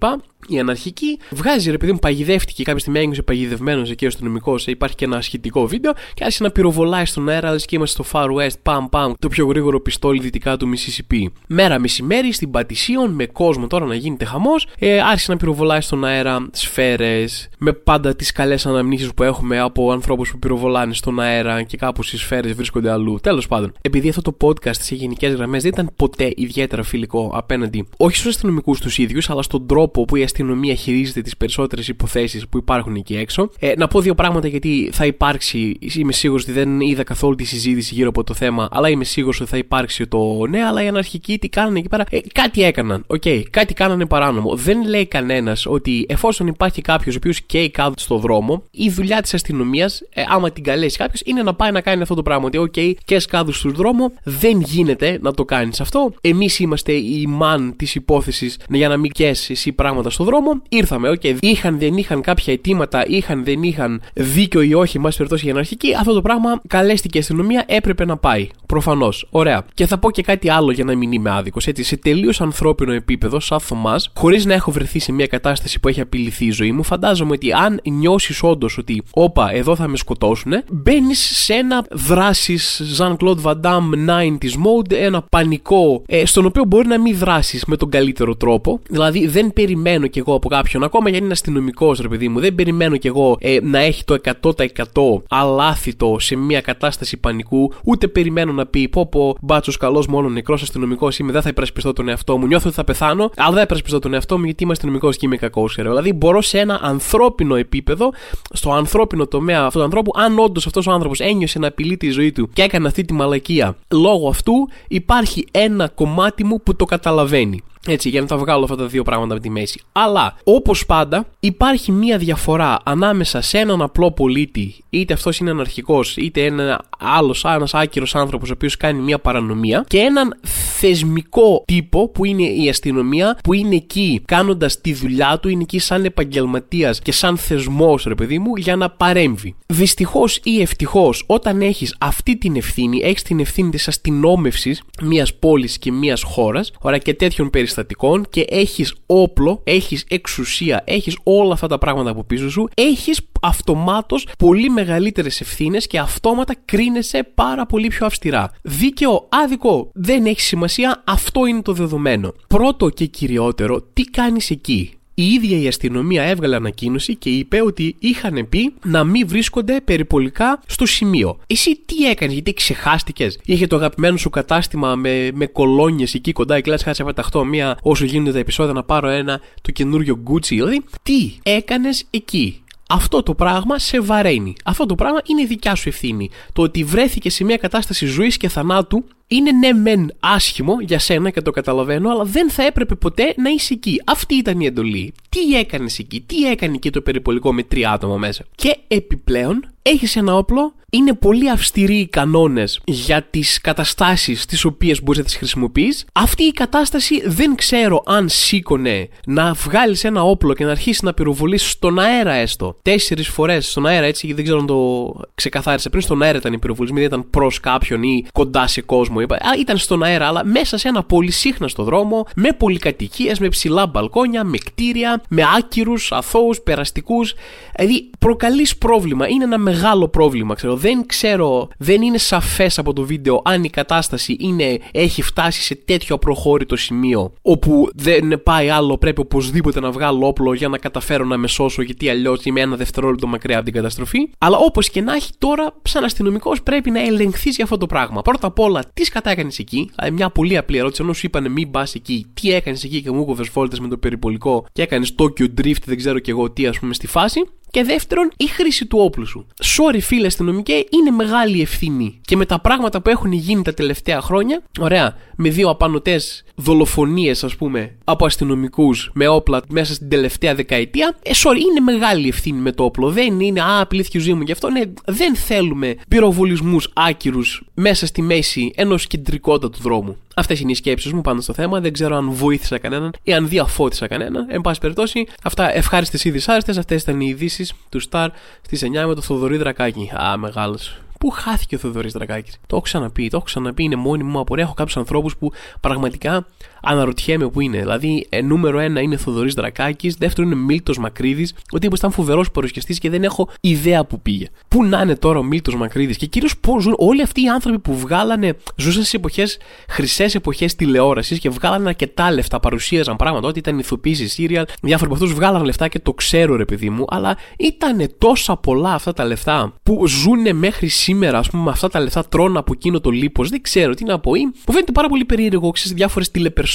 Η 0.47 0.59
αναρχική 0.59 1.19
βγάζει 1.29 1.71
ρε 1.71 1.77
παιδί 1.77 1.91
μου, 1.91 1.99
παγιδεύτηκε 1.99 2.63
κάποια 2.63 2.79
στιγμή, 2.79 2.99
έγινε 2.99 3.21
παγιδευμένος 3.21 3.91
εκεί 3.91 4.05
ο 4.05 4.07
αστυνομικός. 4.07 4.67
Υπάρχει 4.67 4.95
και 4.95 5.05
ένα 5.05 5.21
σχετικό 5.21 5.67
βίντεο 5.67 5.93
και 6.13 6.23
άρχισε 6.23 6.43
να 6.43 6.51
πυροβολάει 6.51 7.05
στον 7.05 7.29
αέρα, 7.29 7.49
αλλά 7.49 7.57
και 7.57 7.75
είμαστε 7.75 8.03
στο 8.03 8.19
Far 8.19 8.27
West, 8.27 8.59
παμ 8.63 8.85
παμ, 8.89 9.13
το 9.19 9.27
πιο 9.27 9.45
γρήγορο 9.45 9.81
πιστόλι 9.81 10.19
δυτικά 10.19 10.57
του 10.57 10.69
Mississippi. 10.73 11.25
Μέρα 11.47 11.79
μεσημέρι 11.79 12.33
στην 12.33 12.51
Πατησίων, 12.51 13.11
με 13.11 13.25
κόσμο 13.25 13.67
τώρα 13.67 13.85
να 13.85 13.95
γίνεται 13.95 14.25
χαμός, 14.25 14.67
ε, 14.79 14.99
άρχισε 14.99 15.31
να 15.31 15.37
πυροβολάει 15.37 15.81
στον 15.81 16.05
αέρα 16.05 16.49
σφαίρες, 16.51 17.49
με 17.57 17.73
πάντα 17.73 18.15
τις 18.15 18.31
καλές 18.31 18.65
αναμνήσεις 18.65 19.13
που 19.13 19.23
έχουμε 19.23 19.59
από 19.59 19.91
ανθρώπους 19.91 20.31
που 20.31 20.39
πυροβολάνε 20.39 20.93
στον 20.93 21.19
αέρα 21.19 21.61
και 21.63 21.77
κάπω 21.77 22.01
οι 22.12 22.18
σφαίρες 22.18 22.53
βρίσκονται 22.53 22.91
αλλού. 22.91 23.20
Τέλος 23.22 23.48
πάντων, 23.48 23.74
επειδή 23.82 24.10
αυτό 24.10 24.22
το 24.22 24.38
podcast 24.41 24.75
σε 24.80 24.96
γενικές 24.96 25.34
γραμμές 25.34 25.62
δεν 25.62 25.72
ήταν 25.72 25.91
ποτέ 25.96 26.32
ιδιαίτερα 26.36 26.84
φιλικό 26.84 27.32
απέναντι 27.34 27.88
όχι 27.98 28.15
στους 28.15 28.27
αστυνομικούς 28.27 28.80
τους 28.80 28.98
ίδιους, 28.98 29.30
αλλά 29.30 29.41
στον 29.41 29.68
τρόπο 29.68 30.06
που 30.06 30.15
η 30.15 30.24
αστυνομία 30.24 30.74
χειρίζεται 30.74 31.22
τις 31.22 31.38
περισσότερες 31.38 31.88
υποθέσεις 31.88 32.48
που 32.48 32.58
υπάρχουν 32.58 32.96
εκεί 32.96 33.15
έξω. 33.15 33.50
Ε, 33.60 33.74
να 33.77 33.88
πω 33.88 34.01
δύο 34.01 34.15
πράγματα 34.15 34.48
γιατί 34.48 34.89
θα 34.94 35.06
υπάρξει, 35.06 35.77
είμαι 35.98 36.12
σίγουρος 36.12 36.44
ότι 36.44 36.51
δεν 36.51 36.80
είδα 36.80 37.03
καθόλου 37.03 37.36
τη 37.36 37.44
συζήτηση 37.44 37.94
γύρω 37.94 38.10
από 38.10 38.24
το 38.24 38.34
θέμα, 38.34 38.68
αλλά 38.72 38.89
είμαι 38.89 39.03
σίγουρος 39.03 39.41
ότι 39.41 39.50
θα 39.50 39.58
υπάρξει 39.58 40.08
το 40.08 40.46
ναι, 40.50 40.63
αλλά 40.63 40.84
οι 40.84 40.88
αναρχικοί 40.88 41.39
τι 41.39 41.50
κάνανε 41.50 41.80
εκεί 41.80 41.88
πέρα. 41.88 42.06
Ε, 42.10 42.20
κάτι 42.34 42.63
έκαναν, 42.63 43.03
OK, 43.07 43.21
okay, 43.25 43.44
κάτι 43.50 43.74
κάνανε 43.74 44.06
παράνομο. 44.06 44.56
Δεν 44.56 44.88
λέει 44.88 45.06
κανένας 45.06 45.65
ότι 45.65 46.06
εφόσον 46.10 46.48
υπάρχει 46.48 46.82
κάποιος 46.82 47.15
ο 47.15 47.18
οποίος 47.18 47.41
καίει 47.41 47.70
κάτω 47.70 47.94
στο 47.98 48.18
δρόμο, 48.18 48.63
η 48.72 48.89
δουλειά 48.89 49.22
της 49.22 49.34
αστυνομίας, 49.34 50.01
ε, 50.13 50.24
άμα 50.27 50.51
την 50.51 50.63
καλέσει 50.63 50.98
κάποιος, 50.98 51.22
είναι 51.25 51.44
να 51.44 51.50
πάει 51.53 51.72
να 51.72 51.81
κάνει 51.81 52.01
αυτό 52.01 52.15
το 52.15 52.22
πράγμα. 52.22 52.46
Ότι, 52.46 52.58
OK, 52.57 52.74
okay, 52.75 52.93
καις 53.05 53.19
κάδους 53.19 53.57
στον 53.58 53.74
δρόμο, 53.74 54.12
δεν 54.24 54.62
γίνεται 54.62 55.20
να 55.22 55.34
το 55.34 55.46
κάνεις 55.46 55.81
αυτό. 55.81 56.13
Εμείς 56.22 56.60
είμαστε 56.60 56.91
οι 56.91 57.25
μαν 57.27 57.74
της 57.75 57.96
υπόθεσης 57.96 58.58
για 58.70 58.88
να 58.88 58.98
μην 58.98 59.12
καις 59.12 59.51
εσύ 59.51 59.72
πράγματα 59.72 60.10
στον 60.10 60.25
δρόμο. 60.25 60.62
Ήρθαμε, 60.70 61.10
OK, 61.10 61.21
okay, 61.24 61.38
είχαν 61.39 61.79
δεν 61.79 61.98
είχαν 61.98 62.22
κάποια 62.22 62.53
αιτήματα, 62.53 63.03
είχαν 63.08 63.43
δεν 63.43 63.63
είχαν 63.63 64.01
δίκιο 64.13 64.62
ή 64.62 64.74
όχι, 64.74 65.00
εν 65.00 65.03
πάση 65.03 65.10
περιπτώσει 65.10 65.43
οι 65.43 65.53
αναρχικοί, 65.53 65.95
αυτό 66.00 66.13
το 66.13 66.22
πράγμα 66.22 66.62
καλέστηκε 66.67 67.17
η 67.17 67.22
αστυνομία, 67.22 67.63
έπρεπε 67.67 68.05
να 68.05 68.17
πάει. 68.17 68.50
Προφανώς. 68.65 69.27
Ωραία. 69.29 69.65
Και 69.74 69.86
θα 69.86 69.98
πω 69.98 70.12
και 70.12 70.22
κάτι 70.22 70.50
άλλο 70.50 70.72
για 70.72 70.84
να 70.84 70.96
μην 70.96 71.12
είμαι 71.12 71.29
άδικος. 71.29 71.67
Έτσι, 71.67 71.84
σε 71.84 71.98
τελείως 71.98 72.41
ανθρώπινο 72.41 72.93
επίπεδο, 72.93 73.39
σαν 73.39 73.60
Θωμάς, 73.60 74.12
χωρίς 74.15 74.46
να 74.46 74.53
έχω 74.53 74.72
βρεθεί 74.72 75.00
σε 75.00 75.12
μια 75.12 75.27
κατάσταση 75.27 75.79
που 75.79 75.88
έχει 75.88 76.01
απειληθεί 76.01 76.46
η 76.46 76.51
ζωή 76.51 76.72
μου, 76.72 76.84
φαντάζομαι 76.84 77.31
ότι 77.31 77.51
αν 77.53 77.79
νιώσεις 77.84 78.43
όντως 78.43 78.77
ότι, 78.77 79.03
όπα, 79.12 79.53
εδώ 79.53 79.75
θα 79.75 79.88
με 79.88 79.98
σκοτώσουν, 79.98 80.53
μπαίνεις 80.72 81.40
σε 81.43 81.53
ένα 81.53 81.86
δράσης 81.91 82.81
Jean-Claude 82.98 83.41
Van 83.43 83.62
Damme 83.62 84.10
90s 84.10 84.55
mode, 84.65 84.91
ένα 84.91 85.21
πανικό, 85.29 86.03
ε, 86.05 86.25
στον 86.25 86.45
οποίο 86.45 86.63
μπορεί 86.65 86.88
να 86.88 87.00
μην 87.00 87.17
δράσεις 87.17 87.65
με 87.65 87.77
τον 87.77 87.89
καλύτερο 87.89 88.36
τρόπο. 88.36 88.79
Δηλαδή, 88.89 89.27
δεν 89.27 89.53
περιμένω 89.53 90.07
κι 90.07 90.19
εγώ 90.19 90.33
από 90.33 90.50
κάποιον, 90.50 90.83
ακόμα 90.83 91.10
για 91.10 91.17
είναι 91.17 91.31
αστυνομικός, 91.31 92.00
ρε 92.00 92.07
παιδί 92.07 92.27
μου, 92.27 92.39
δεν 92.39 92.55
περιμένω 92.55 92.98
κι 92.98 93.07
εγώ 93.07 93.38
ε, 93.39 93.57
να 93.62 93.79
έχει 93.79 94.03
το 94.03 94.17
100% 94.41 95.24
αλάθητο 95.29 96.17
σε 96.19 96.36
μια 96.36 96.62
κατάσταση 96.62 97.17
πανικού, 97.17 97.74
ούτε 97.83 98.07
περιμένω 98.07 98.51
να 98.51 98.65
πει 98.65 98.89
πω 98.89 99.05
πω 99.05 99.36
μπάτσος 99.41 99.77
καλός 99.77 100.07
μόνο 100.07 100.29
νεκρός 100.29 100.62
αστυνομικός 100.62 101.19
είμαι, 101.19 101.31
δεν 101.31 101.41
θα 101.41 101.50
υπερασπιστώ 101.50 101.93
τον 101.93 102.10
εαυτό 102.10 102.38
μου. 102.38 102.48
Νιώθω 102.48 102.67
ότι 102.67 102.75
θα 102.75 102.83
πεθάνω, 102.83 103.31
αλλά 103.36 103.48
δεν 103.48 103.55
θα 103.57 103.62
υπερασπιστώ 103.62 104.00
τον 104.00 104.13
εαυτό 104.13 104.38
μου 104.38 104.45
γιατί 104.45 104.63
είμαι 104.63 104.71
αστυνομικός 104.71 105.17
και 105.17 105.25
είμαι 105.25 105.38
κακός. 105.38 105.75
Δηλαδή 105.75 106.13
μπορώ 106.13 106.41
σε 106.41 106.60
ένα 106.60 106.79
ανθρώπινο 106.81 107.55
επίπεδο, 107.55 108.13
στο 108.53 108.71
ανθρώπινο 108.71 109.27
τομέα 109.27 109.62
αυτού 109.62 109.77
του 109.77 109.83
ανθρώπου, 109.83 110.12
αν 110.15 110.39
όντως 110.39 110.65
αυτός 110.65 110.88
ο 110.88 110.91
άνθρωπος 110.91 111.19
ένιωσε 111.31 111.59
να 111.59 111.67
απειλεί 111.67 111.97
τη 111.97 112.09
ζωή 112.09 112.31
του 112.31 112.50
και 112.53 112.61
έκανε 112.61 112.88
αυτή 112.88 113.05
τη 113.05 113.13
μαλακία 113.13 113.75
λόγω 113.88 114.27
αυτού, 114.29 114.69
υπάρχει 114.88 115.47
ένα 115.51 115.88
κομμάτι 115.88 116.43
μου 116.43 116.61
που 116.61 116.75
το 116.75 116.85
καταλαβαίνει. 116.85 117.63
Έτσι, 117.88 118.09
για 118.09 118.21
να 118.21 118.27
τα 118.27 118.38
βγάλω 118.38 118.63
αυτά 118.63 118.75
τα 118.75 118.85
δύο 118.85 119.03
πράγματα 119.03 119.33
από 119.33 119.41
τη 119.41 119.50
μέση. 119.50 119.81
Αλλά, 119.91 120.35
όπως 120.43 120.85
πάντα, 120.85 121.25
υπάρχει 121.39 121.91
μία 121.91 122.17
διαφορά 122.17 122.79
ανάμεσα 122.83 123.41
σε 123.41 123.57
έναν 123.57 123.81
απλό 123.81 124.11
πολίτη, 124.11 124.75
είτε 124.89 125.13
αυτός 125.13 125.38
είναι 125.38 125.50
αναρχικός, 125.50 126.17
είτε 126.17 126.45
ένα 126.45 126.85
άλλος, 127.00 127.43
ένας 127.45 127.73
άκυρος 127.73 128.15
άνθρωπος, 128.15 128.50
ο 128.50 128.53
οποίος 128.53 128.77
κάνει 128.77 129.01
μία 129.01 129.19
παρανομία, 129.19 129.85
και 129.88 129.97
έναν 129.97 130.39
θεσμικό 130.79 131.63
τύπο 131.67 132.09
που 132.09 132.25
είναι 132.25 132.43
η 132.43 132.69
αστυνομία, 132.69 133.38
που 133.43 133.53
είναι 133.53 133.75
εκεί 133.75 134.21
κάνοντας 134.25 134.81
τη 134.81 134.93
δουλειά 134.93 135.39
του, 135.41 135.50
είναι 135.50 135.61
εκεί 135.61 135.79
σαν 135.79 136.05
επαγγελματίας 136.05 137.00
και 137.00 137.11
σαν 137.11 137.38
θεσμός, 137.38 138.03
ρε 138.03 138.15
παιδί 138.15 138.39
μου, 138.39 138.55
για 138.55 138.75
να 138.75 138.89
παρέμβει. 138.89 139.55
Δυστυχώς 139.65 140.39
ή 140.43 140.61
ευτυχώς, 140.61 141.23
όταν 141.27 141.61
έχεις 141.61 141.95
αυτή 142.00 142.38
την 142.38 142.55
ευθύνη, 142.55 143.01
έχεις 143.03 143.21
την 143.21 143.39
ευθύνη 143.39 143.69
της 143.69 143.88
αστυνόμευσης 143.88 144.81
μιας 145.01 145.33
πόλης 145.33 145.77
και 145.77 145.91
μιας 145.91 146.23
χώρας, 146.23 146.71
ωραία 146.79 146.97
και 146.97 147.13
τέτοιων 147.13 147.50
περιστατικών 147.50 147.69
περιστατικών 147.73 148.25
και 148.29 148.45
έχεις 148.49 148.95
όπλο, 149.05 149.61
έχεις 149.63 150.05
εξουσία, 150.07 150.83
έχεις 150.85 151.17
όλα 151.23 151.53
αυτά 151.53 151.67
τα 151.67 151.77
πράγματα 151.77 152.09
από 152.09 152.23
πίσω 152.23 152.49
σου, 152.49 152.67
έχεις 152.73 153.21
αυτομάτως 153.41 154.27
πολύ 154.37 154.69
μεγαλύτερες 154.69 155.41
ευθύνες 155.41 155.87
και 155.87 155.99
αυτόματα 155.99 156.55
κρίνεσαι 156.65 157.31
πάρα 157.35 157.65
πολύ 157.65 157.87
πιο 157.87 158.05
αυστηρά. 158.05 158.51
Δίκαιο, 158.61 159.27
άδικο, 159.29 159.89
δεν 159.93 160.25
έχει 160.25 160.41
σημασία, 160.41 161.03
αυτό 161.05 161.45
είναι 161.45 161.61
το 161.61 161.73
δεδομένο. 161.73 162.33
Πρώτο 162.47 162.89
και 162.89 163.05
κυριότερο, 163.05 163.81
τι 163.81 164.03
κάνεις 164.03 164.49
εκεί; 164.49 164.93
Η 165.13 165.24
ίδια 165.24 165.58
η 165.58 165.68
αστυνομία 165.68 166.24
έβγαλε 166.24 166.56
ανακοίνωση 166.56 167.15
και 167.15 167.30
είπε 167.30 167.62
ότι 167.62 167.96
είχαν 168.00 168.48
πει 168.50 168.74
να 168.84 169.03
μην 169.03 169.27
βρίσκονται 169.27 169.82
περιπολικά 169.82 170.62
στο 170.68 170.86
σημείο. 170.86 171.39
Εσύ 171.48 171.80
τι 171.86 172.10
έκανες, 172.10 172.34
γιατί 172.34 172.53
ξεχάστηκες; 172.53 173.39
Είχε 173.46 173.68
το 173.68 173.75
αγαπημένο 173.75 174.18
σου 174.18 174.30
κατάστημα 174.30 174.96
με, 174.96 175.32
με 175.34 175.46
κολόνιες 175.46 176.13
εκεί 176.13 176.32
κοντά, 176.32 176.58
η 176.58 176.62
κλάση 176.62 176.84
χάσει 176.84 177.03
πεταχτώ 177.03 177.46
μία 177.46 177.77
όσο 177.82 178.06
γίνονται 178.06 178.32
τα 178.32 178.39
επεισόδια 178.39 178.74
να 178.74 178.84
πάρω 178.84 179.08
ένα 179.08 179.41
το 179.62 179.72
καινούριο 179.72 180.24
Gucci. 180.30 180.48
Δηλαδή, 180.48 180.82
τι 181.03 181.32
έκανες 181.44 182.06
εκεί; 182.10 182.63
Αυτό 182.89 183.24
το 183.24 183.34
πράγμα 183.34 183.80
σε 183.80 184.01
βαραίνει. 184.01 184.53
Αυτό 184.65 184.86
το 184.86 184.96
πράγμα 184.96 185.20
είναι 185.25 185.46
δικιά 185.46 185.75
σου 185.75 185.89
ευθύνη. 185.89 186.30
Το 186.53 186.62
ότι 186.62 186.84
βρέθηκες 186.84 187.34
σε 187.34 187.44
μια 187.44 187.58
κατάσταση 187.58 188.06
ζωής 188.06 188.38
και 188.38 188.50
θανάτου 188.50 189.03
είναι 189.31 189.51
ναι 189.51 189.73
μεν 189.73 190.13
άσχημο 190.19 190.77
για 190.81 191.00
σένα 191.00 191.29
και 191.29 191.41
το 191.41 191.51
καταλαβαίνω, 191.51 192.09
αλλά 192.09 192.23
δεν 192.23 192.50
θα 192.50 192.63
έπρεπε 192.63 192.95
ποτέ 192.95 193.33
να 193.38 193.50
είσαι 193.50 193.73
εκεί. 193.73 194.01
Αυτή 194.05 194.35
ήταν 194.35 194.59
η 194.59 194.65
εντολή. 194.65 195.13
Τι 195.29 195.57
έκανες 195.57 196.00
εκεί, 196.00 196.21
τι 196.21 196.50
έκανε 196.50 196.75
εκεί 196.75 196.89
το 196.89 197.01
περιπολικό 197.01 197.53
με 197.53 197.63
τρία 197.63 197.91
άτομα 197.91 198.17
μέσα. 198.17 198.45
Και 198.55 198.77
επιπλέον 198.88 199.73
έχεις 199.81 200.15
ένα 200.15 200.35
όπλο, 200.35 200.73
είναι 200.93 201.13
πολύ 201.13 201.50
αυστηροί 201.50 201.95
οι 201.95 202.07
κανόνες 202.07 202.79
για 202.85 203.21
τις 203.21 203.61
καταστάσεις 203.61 204.45
τις 204.45 204.65
οποίες 204.65 205.03
μπορείς 205.03 205.19
να 205.19 205.25
τις 205.25 205.35
χρησιμοποιείς. 205.35 206.05
Αυτή 206.13 206.43
η 206.43 206.51
κατάσταση 206.51 207.21
δεν 207.25 207.55
ξέρω 207.55 208.03
αν 208.05 208.29
σήκωνε 208.29 209.09
να 209.25 209.53
βγάλεις 209.53 210.03
ένα 210.03 210.23
όπλο 210.23 210.53
και 210.53 210.65
να 210.65 210.71
αρχίσεις 210.71 211.01
να 211.01 211.13
πυροβολήσει 211.13 211.69
στον 211.69 212.00
αέρα 212.00 212.33
έστω. 212.33 212.77
Τέσσερις 212.81 213.27
φορές 213.27 213.69
στον 213.69 213.85
αέρα, 213.85 214.05
έτσι, 214.05 214.33
δεν 214.33 214.43
ξέρω 214.43 214.59
αν 214.59 214.65
το 214.65 215.13
ξεκαθάρισε 215.35 215.89
πριν. 215.89 216.01
Στον 216.01 216.21
αέρα 216.21 216.38
ήταν 216.38 216.53
η 216.53 216.59
πυροβολή, 216.59 216.91
δεν 216.93 217.03
ήταν 217.03 217.29
προς 217.29 217.59
κάποιον 217.59 218.03
ή 218.03 218.25
κοντά 218.31 218.67
σε 218.67 218.81
κόσμο. 218.81 219.19
Είπα. 219.19 219.38
ήταν 219.59 219.77
στον 219.77 220.03
αέρα, 220.03 220.27
αλλά 220.27 220.45
μέσα 220.45 220.77
σε 220.77 220.88
ένα 220.88 221.03
πολύ 221.03 221.31
σύχναστο 221.31 221.83
δρόμο, 221.83 222.27
με 222.35 222.51
πολυκατοικίες, 222.57 223.39
με 223.39 223.47
ψηλά 223.47 223.88
μπαλκόνια, 223.88 224.43
με 224.43 224.57
κτίρια, 224.57 225.21
με 225.29 225.43
άκυρους, 225.57 226.11
αθώους, 226.11 226.61
περαστικούς. 226.61 227.33
Δηλαδή 227.75 228.09
προκαλείς 228.19 228.77
πρόβλημα. 228.77 229.27
Είναι 229.27 229.43
ένα 229.43 229.57
μεγάλο 229.71 230.07
πρόβλημα, 230.07 230.53
ξέρω. 230.53 230.75
Δεν 230.75 231.05
ξέρω, 231.05 231.67
δεν 231.77 232.01
είναι 232.01 232.17
σαφές 232.17 232.79
από 232.79 232.93
το 232.93 233.03
βίντεο 233.03 233.41
αν 233.45 233.63
η 233.63 233.69
κατάσταση 233.69 234.35
είναι, 234.39 234.79
έχει 234.91 235.21
φτάσει 235.21 235.61
σε 235.61 235.75
τέτοιο 235.75 236.15
απροχώρητο 236.15 236.75
σημείο 236.75 237.33
όπου 237.41 237.89
δεν 237.95 238.43
πάει 238.43 238.69
άλλο, 238.69 238.97
πρέπει 238.97 239.21
οπωσδήποτε 239.21 239.79
να 239.79 239.91
βγάλω 239.91 240.27
όπλο 240.27 240.53
για 240.53 240.67
να 240.67 240.77
καταφέρω 240.77 241.25
να 241.25 241.37
με 241.37 241.47
σώσω, 241.47 241.81
γιατί 241.81 242.09
αλλιώς 242.09 242.43
είμαι 242.43 242.61
ένα 242.61 242.75
δευτερόλεπτο 242.75 243.27
μακριά 243.27 243.55
από 243.55 243.65
την 243.65 243.73
καταστροφή. 243.73 244.29
Αλλά 244.37 244.57
όπως 244.57 244.89
και 244.89 245.01
να 245.01 245.13
έχει 245.13 245.31
τώρα, 245.37 245.73
σαν 245.81 246.03
αστυνομικός 246.03 246.63
πρέπει 246.63 246.91
να 246.91 247.01
ελεγχθείς 247.01 247.55
για 247.55 247.63
αυτό 247.63 247.77
το 247.77 247.85
πράγμα. 247.85 248.21
Πρώτα 248.21 248.47
απ' 248.47 248.59
όλα, 248.59 248.83
τι 248.93 249.03
κατά 249.03 249.29
έκανες 249.29 249.59
εκεί, 249.59 249.89
δηλαδή 249.95 250.15
μια 250.15 250.29
πολύ 250.29 250.57
απλή 250.57 250.77
ερώτηση, 250.77 251.01
ενώ 251.03 251.13
σου 251.13 251.25
είπαν 251.25 251.51
μην 251.51 251.71
πας 251.71 251.95
εκεί, 251.95 252.25
τι 252.33 252.53
έκανες 252.53 252.83
εκεί 252.83 253.01
και 253.01 253.11
μου 253.11 253.25
κόβε 253.25 253.43
φόλτε 253.43 253.77
με 253.81 253.87
το 253.87 253.97
περιπολικό 253.97 254.65
και 254.71 254.81
έκανες 254.81 255.15
Tokyo 255.17 255.45
Drift, 255.61 255.83
δεν 255.85 255.97
ξέρω 255.97 256.19
και 256.19 256.31
εγώ 256.31 256.51
τι, 256.51 256.67
ας 256.67 256.79
πούμε, 256.79 256.93
στη 256.93 257.07
φάση. 257.07 257.41
Και 257.71 257.83
δεύτερον, 257.83 258.31
η 258.37 258.45
χρήση 258.45 258.85
του 258.85 258.99
όπλου 258.99 259.25
σου. 259.25 259.47
Sorry, 259.63 259.99
φίλε 260.01 260.25
αστυνομικέ, 260.27 260.73
είναι 260.73 261.11
μεγάλη 261.11 261.61
ευθύνη. 261.61 262.19
Και 262.25 262.35
με 262.35 262.45
τα 262.45 262.59
πράγματα 262.59 263.01
που 263.01 263.09
έχουν 263.09 263.31
γίνει 263.31 263.61
τα 263.61 263.73
τελευταία 263.73 264.21
χρόνια, 264.21 264.61
ωραία, 264.79 265.15
με 265.35 265.49
δύο 265.49 265.69
απανοτές 265.69 266.43
δολοφονίες, 266.55 267.43
ας 267.43 267.55
πούμε, 267.55 267.95
από 268.03 268.25
αστυνομικούς 268.25 269.11
με 269.13 269.27
όπλα 269.27 269.61
μέσα 269.69 269.93
στην 269.93 270.09
τελευταία 270.09 270.55
δεκαετία, 270.55 271.17
ε, 271.21 271.31
sorry, 271.43 271.59
είναι 271.69 271.79
μεγάλη 271.79 272.27
ευθύνη 272.27 272.59
με 272.59 272.71
το 272.71 272.83
όπλο. 272.83 273.09
Δεν 273.09 273.39
είναι, 273.39 273.61
α, 273.61 273.79
απειλήθηκε 273.79 274.31
ο 274.31 274.35
μου 274.35 274.41
γι' 274.41 274.51
αυτό. 274.51 274.69
Ναι, 274.69 274.81
δεν 275.05 275.35
θέλουμε 275.35 275.95
πυροβολισμούς 276.07 276.89
άκυρους 276.93 277.63
μέσα 277.73 278.05
στη 278.05 278.21
μέση 278.21 278.71
ενός 278.75 279.07
κεντρικότατου 279.07 279.81
δρόμου. 279.81 280.17
Αυτές 280.35 280.59
είναι 280.59 280.71
οι 280.71 280.75
σκέψεις 280.75 281.13
μου 281.13 281.21
πάνω 281.21 281.41
στο 281.41 281.53
θέμα. 281.53 281.79
Δεν 281.79 281.93
ξέρω 281.93 282.15
αν 282.15 282.31
βοήθησα 282.31 282.77
κανέναν 282.77 283.13
ή 283.23 283.33
αν 283.33 283.47
διαφώτισα 283.47 284.07
κανέναν. 284.07 284.45
Εν 284.50 284.61
πάση 284.61 284.79
περιπτώσει, 284.79 285.27
αυτά 285.43 285.75
ευχάριστες 285.75 286.23
ή 286.23 286.31
δυσάρεστες. 286.31 286.77
Αυτές 286.77 287.01
ήταν 287.01 287.19
οι 287.21 287.25
ειδήσει 287.29 287.69
του 287.89 288.01
Star 288.09 288.27
στις 288.61 288.83
9 288.83 289.07
με 289.07 289.15
το 289.15 289.21
Θοδωρή 289.21 289.57
Δρακάκη. 289.57 290.11
Α, 290.21 290.38
μεγάλος. 290.38 290.97
Πού 291.19 291.29
χάθηκε 291.29 291.75
ο 291.75 291.77
Θοδωρής 291.77 292.13
Δρακάκης; 292.13 292.53
Το 292.53 292.75
έχω 292.75 292.81
ξαναπεί, 292.81 293.29
το 293.29 293.38
έχω 293.38 293.45
ξαναπεί, 293.45 293.83
είναι 293.83 293.95
μόνη 293.95 294.23
μου 294.23 294.39
απορία. 294.39 294.63
Έχω 294.63 294.73
κάποιους 294.73 294.97
ανθρώπους 294.97 295.38
που 295.38 295.51
πραγματικά 295.79 296.45
αναρωτιέμαι 296.81 297.50
που 297.50 297.61
είναι. 297.61 297.77
Δηλαδή, 297.77 298.25
ε, 298.29 298.41
νούμερο 298.41 298.79
ένα 298.79 299.01
είναι 299.01 299.17
Θοδωρής 299.17 299.53
Δρακάκης, 299.53 300.15
δεύτερο 300.15 300.47
είναι 300.47 300.55
Μίλτος 300.55 300.97
Μακρύδης. 300.97 301.53
Ο 301.71 301.79
τύπο 301.79 301.95
ήταν 301.95 302.11
φοβερός 302.11 302.51
παρουσιαστής 302.51 303.00
και 303.00 303.09
δεν 303.09 303.23
έχω 303.23 303.50
ιδέα 303.61 304.05
που 304.05 304.21
πήγε. 304.21 304.47
Πού 304.67 304.83
να 304.83 305.01
είναι 305.01 305.15
τώρα 305.15 305.39
ο 305.39 305.43
Μίλτος 305.43 305.75
Μακρύδης 305.75 306.17
και 306.17 306.25
κυρίως 306.25 306.57
πώς 306.57 306.83
ζουν 306.83 306.95
όλοι 306.97 307.21
αυτοί 307.21 307.41
οι 307.41 307.47
άνθρωποι 307.47 307.79
που 307.79 307.97
βγάλανε, 307.97 308.57
ζούσαν 308.75 309.03
σε 309.03 309.17
εποχές, 309.17 309.57
χρυσές 309.89 310.35
εποχές 310.35 310.75
τηλεόρασης 310.75 311.39
και 311.39 311.50
βγάλανε 311.50 311.88
αρκετά 311.88 312.31
λεφτά, 312.31 312.59
παρουσίαζαν 312.59 313.15
πράγματα. 313.15 313.47
Ότι 313.47 313.59
ήταν 313.59 313.79
ηθοποιοί 313.79 314.15
σε 314.15 314.27
σύριαλ, 314.27 314.65
διάφοροι 314.81 315.11
από 315.11 315.13
αυτούς 315.13 315.33
βγάλανε 315.33 315.65
λεφτά 315.65 315.88
και 315.88 316.00
το 316.00 316.13
ξέρω 316.13 316.55
ρε 316.55 316.65
παιδί 316.65 316.89
μου, 316.89 317.05
αλλά 317.07 317.38
ήταν 317.57 318.09
τόσα 318.17 318.57
πολλά 318.57 318.93
αυτά 318.93 319.13
τα 319.13 319.25
λεφτά 319.25 319.73
που 319.83 320.07
ζουν 320.07 320.55
μέχρι 320.55 320.88
σήμερα, 320.88 321.38
ας 321.38 321.50
πούμε, 321.50 321.63
με 321.63 321.69
αυτά 321.69 321.89
τα 321.89 322.00
λεφτά 322.00 322.25
τρώνε 322.25 322.59
από 322.59 322.71
εκείνο 322.75 323.00
το 323.00 323.09
λίπος. 323.09 323.50
Δεν 323.50 323.61
ξέρω 323.61 323.93
τι 323.93 324.03
να 324.03 324.19
πω. 324.19 324.35
Ή 324.35 324.45
μου 324.45 324.73
φαίνεται 324.73 324.91
πάρα 324.91 325.07
πολύ 325.07 325.25
περίεργο, 325.25 325.71
ξέρεις, 325.71 325.93
διάφορες 325.93 326.31
τηλεπερσόνε 326.31 326.70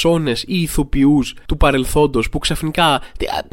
ή 0.47 0.61
ηθοποιούς 0.61 1.35
του 1.47 1.57
παρελθόντος 1.57 2.29
που 2.29 2.39
ξαφνικά 2.39 3.01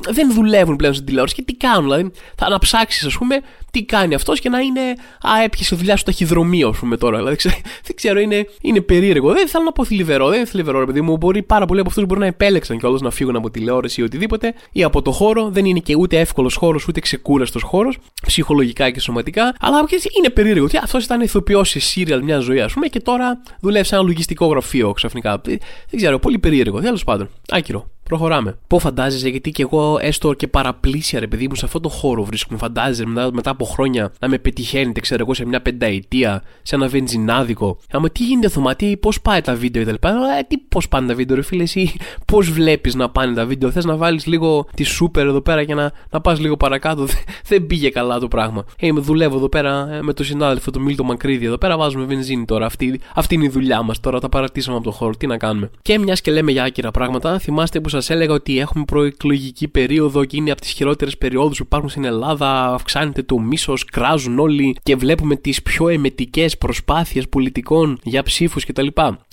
δεν 0.10 0.34
δουλεύουν 0.34 0.76
πλέον 0.76 0.94
στην 0.94 1.06
τηλεόραση 1.06 1.36
και 1.36 1.42
τι 1.42 1.54
κάνουν. 1.54 1.84
Δηλαδή, 1.84 2.12
θα 2.36 2.46
αναψάξεις, 2.46 3.06
ας 3.06 3.18
πούμε, 3.18 3.42
τι 3.72 3.84
κάνει 3.84 4.14
αυτός 4.14 4.40
και 4.40 4.50
να 4.50 4.60
είναι. 4.60 4.82
Α, 5.22 5.44
έπιασε 5.44 5.76
δουλειά 5.76 5.98
στο 5.98 6.06
ταχυδρομείο, 6.06 6.70
ας 6.70 6.78
πούμε 6.78 6.98
τώρα. 6.98 7.18
Δηλαδή, 7.18 7.36
δεν 7.86 7.96
ξέρω, 7.96 8.20
είναι, 8.20 8.48
είναι 8.62 8.82
περίεργο. 8.82 9.34
Δεν 9.34 9.48
θέλω 9.48 9.64
να 9.64 9.72
πω 9.72 9.86
θλιβερό, 9.86 10.28
δεν 10.28 10.38
είναι 10.38 10.46
θλιβερό, 10.46 10.80
ρε 10.80 10.86
παιδί 10.86 11.02
μου. 11.02 11.18
Μπορεί 11.18 11.44
πάρα 11.44 11.66
πολλοί 11.66 11.80
από 11.80 11.90
αυτούς 11.90 12.06
μπορεί 12.06 12.20
να 12.20 12.26
επέλεξαν 12.26 12.78
κιόλας 12.78 13.02
να 13.02 13.10
φύγουν 13.10 13.36
από 13.36 13.50
τηλεόραση 13.50 14.02
ή 14.02 14.04
οτιδήποτε 14.04 14.54
ή 14.72 14.84
από 14.84 15.02
το 15.02 15.12
χώρο. 15.12 15.50
Δεν 15.50 15.66
είναι 15.66 15.80
και 15.80 15.96
ούτε 15.96 16.20
εύκολος 16.20 16.56
χώρος, 16.56 16.88
ούτε 16.88 17.00
ξεκούραστος 17.00 17.62
χώρος, 17.62 17.98
ψυχολογικά 18.26 18.90
και 18.90 19.00
σωματικά. 19.00 19.56
Αλλά 19.60 19.78
είναι 20.18 20.30
περίεργο. 20.30 20.68
Τι 20.68 20.78
αυτός 20.78 21.04
ήταν 21.04 21.22
ηθοποιός 21.22 21.70
σε 21.70 21.80
σύριαλ 21.80 22.24
μιας 22.24 22.44
ζωής, 22.44 22.62
ας 22.62 22.74
πούμε, 22.74 22.88
και 22.88 23.00
τώρα 23.00 23.42
δουλεύει 23.62 23.86
σε 23.86 23.96
ένα 23.96 24.04
λογιστικό 24.04 24.46
γραφείο 24.46 24.92
ξαφνικά. 24.92 25.42
Δεν 25.44 25.60
ξέρω, 25.96 26.20
πολύ 26.20 26.33
περίεργο. 26.40 26.80
Τέλος 26.82 27.04
πάντων, 27.04 27.30
άκυρο. 27.50 27.90
Προχωράμε. 28.04 28.58
Πώ 28.68 28.80
φαντάζεσαι, 28.80 29.30
γιατί 29.30 29.52
και 29.52 29.62
εγώ 29.62 29.98
έστω 30.02 30.34
και 30.34 30.48
παραπλήσια 30.48 31.20
ρε 31.20 31.28
παιδί 31.28 31.48
μου 31.48 31.56
σε 31.56 31.66
αυτό 31.66 31.80
το 31.80 31.90
χώρο 31.90 32.24
βρίσκομαι. 32.24 32.60
Φαντάζεσαι 32.60 33.06
μετά, 33.06 33.30
μετά 33.34 33.50
από 33.50 33.66
χρόνια 33.66 34.12
να 34.20 34.28
με 34.28 34.38
πετυχαίνετε, 34.38 35.00
ξέρω 35.00 35.24
εγώ, 35.24 35.34
σε 35.34 35.46
μια 35.46 35.62
πενταετία, 35.62 36.44
σε 36.62 36.76
ένα 36.76 36.88
βενζινάδικο. 36.88 37.78
Άμα 37.92 38.10
τι 38.10 38.24
γίνεται, 38.24 38.48
Θωμά, 38.50 38.76
τι, 38.76 38.98
πώς 38.98 39.22
πάει 39.22 39.42
τα 39.42 39.56
βίντεο 39.56 39.84
κτλ. 39.84 40.08
Ε, 40.08 40.44
τι 40.48 40.58
πώς 40.58 40.88
πάνε 40.88 41.08
τα 41.08 41.16
βίντεο, 41.16 41.36
ρε 41.36 41.42
φίλε, 41.42 41.64
εσύ 41.64 41.94
πώς 42.26 42.52
βλέπεις 42.52 42.96
να 42.96 43.10
πάνε 43.10 43.34
τα 43.34 43.46
βίντεο. 43.46 43.72
Θες 43.72 43.86
να 43.86 43.96
βάλεις 43.96 44.26
λίγο 44.26 44.68
τη 44.76 44.84
σούπερ 44.84 45.28
εδώ 45.28 45.42
πέρα 45.42 45.64
και 45.64 45.74
να, 45.74 45.92
να 46.10 46.22
πας 46.22 46.40
λίγο 46.40 46.58
παρακάτω. 46.58 47.08
Δεν 47.48 47.68
πήγε 47.68 47.90
καλά 47.90 48.20
το 48.20 48.28
πράγμα. 48.28 48.66
Ε, 48.80 48.92
δουλεύω 48.92 49.38
εδώ 49.38 49.50
πέρα 49.50 49.90
ε, 49.94 50.02
με 50.02 50.14
τον 50.14 50.26
συνάδελφο, 50.26 50.72
τον 50.72 50.82
Μίλτο 50.82 51.04
Μακρύδη 51.04 51.46
εδώ 51.46 51.58
πέρα, 51.58 51.78
βάζουμε 51.78 52.06
βενζίνη 52.06 52.46
τώρα. 52.46 52.66
Αυτή, 52.66 53.00
αυτή 53.16 53.36
είναι 53.36 53.46
η 53.46 53.50
δουλειά 53.50 53.82
μας 53.82 54.00
τώρα, 54.00 54.20
τα 54.20 54.30
παρατήσαμε 54.30 54.76
από 54.76 54.86
το 54.86 54.92
χώρο. 54.92 55.12
Τι 55.16 55.28
να 55.28 55.38
κάνουμε. 55.38 55.70
Και 55.82 56.00
μιας 56.00 56.22
και 56.22 56.32
λέμε 56.32 56.52
για 56.52 56.64
άκυρα 56.64 56.92
πράγματα, 56.92 57.40
θυμάστε 57.40 57.80
που 57.80 57.90
σας 57.94 58.10
έλεγα 58.10 58.34
ότι 58.34 58.60
έχουμε 58.60 58.84
προεκλογική 58.86 59.68
περίοδο 59.68 60.26
και 60.26 60.38
είναι 60.38 60.52
από 60.52 60.62
τις 60.62 60.72
χειρότερες 60.72 61.18
περιόδους 61.18 61.58
που 61.58 61.64
υπάρχουν 61.66 61.90
στην 61.90 62.04
Ελλάδα. 62.04 62.74
Αυξάνεται 62.74 63.24
το 63.24 63.40
μίσος, 63.40 63.86
κράζουν 63.86 64.40
όλοι 64.40 64.76
και 64.84 64.96
βλέπουμε 64.96 65.36
τις 65.36 65.62
πιο 65.62 65.88
εμετικές 65.88 66.58
προσπάθειες 66.58 67.30
πολιτικών 67.30 68.00
για 68.04 68.24
ψήφους 68.24 68.66
κτλ. 68.66 68.88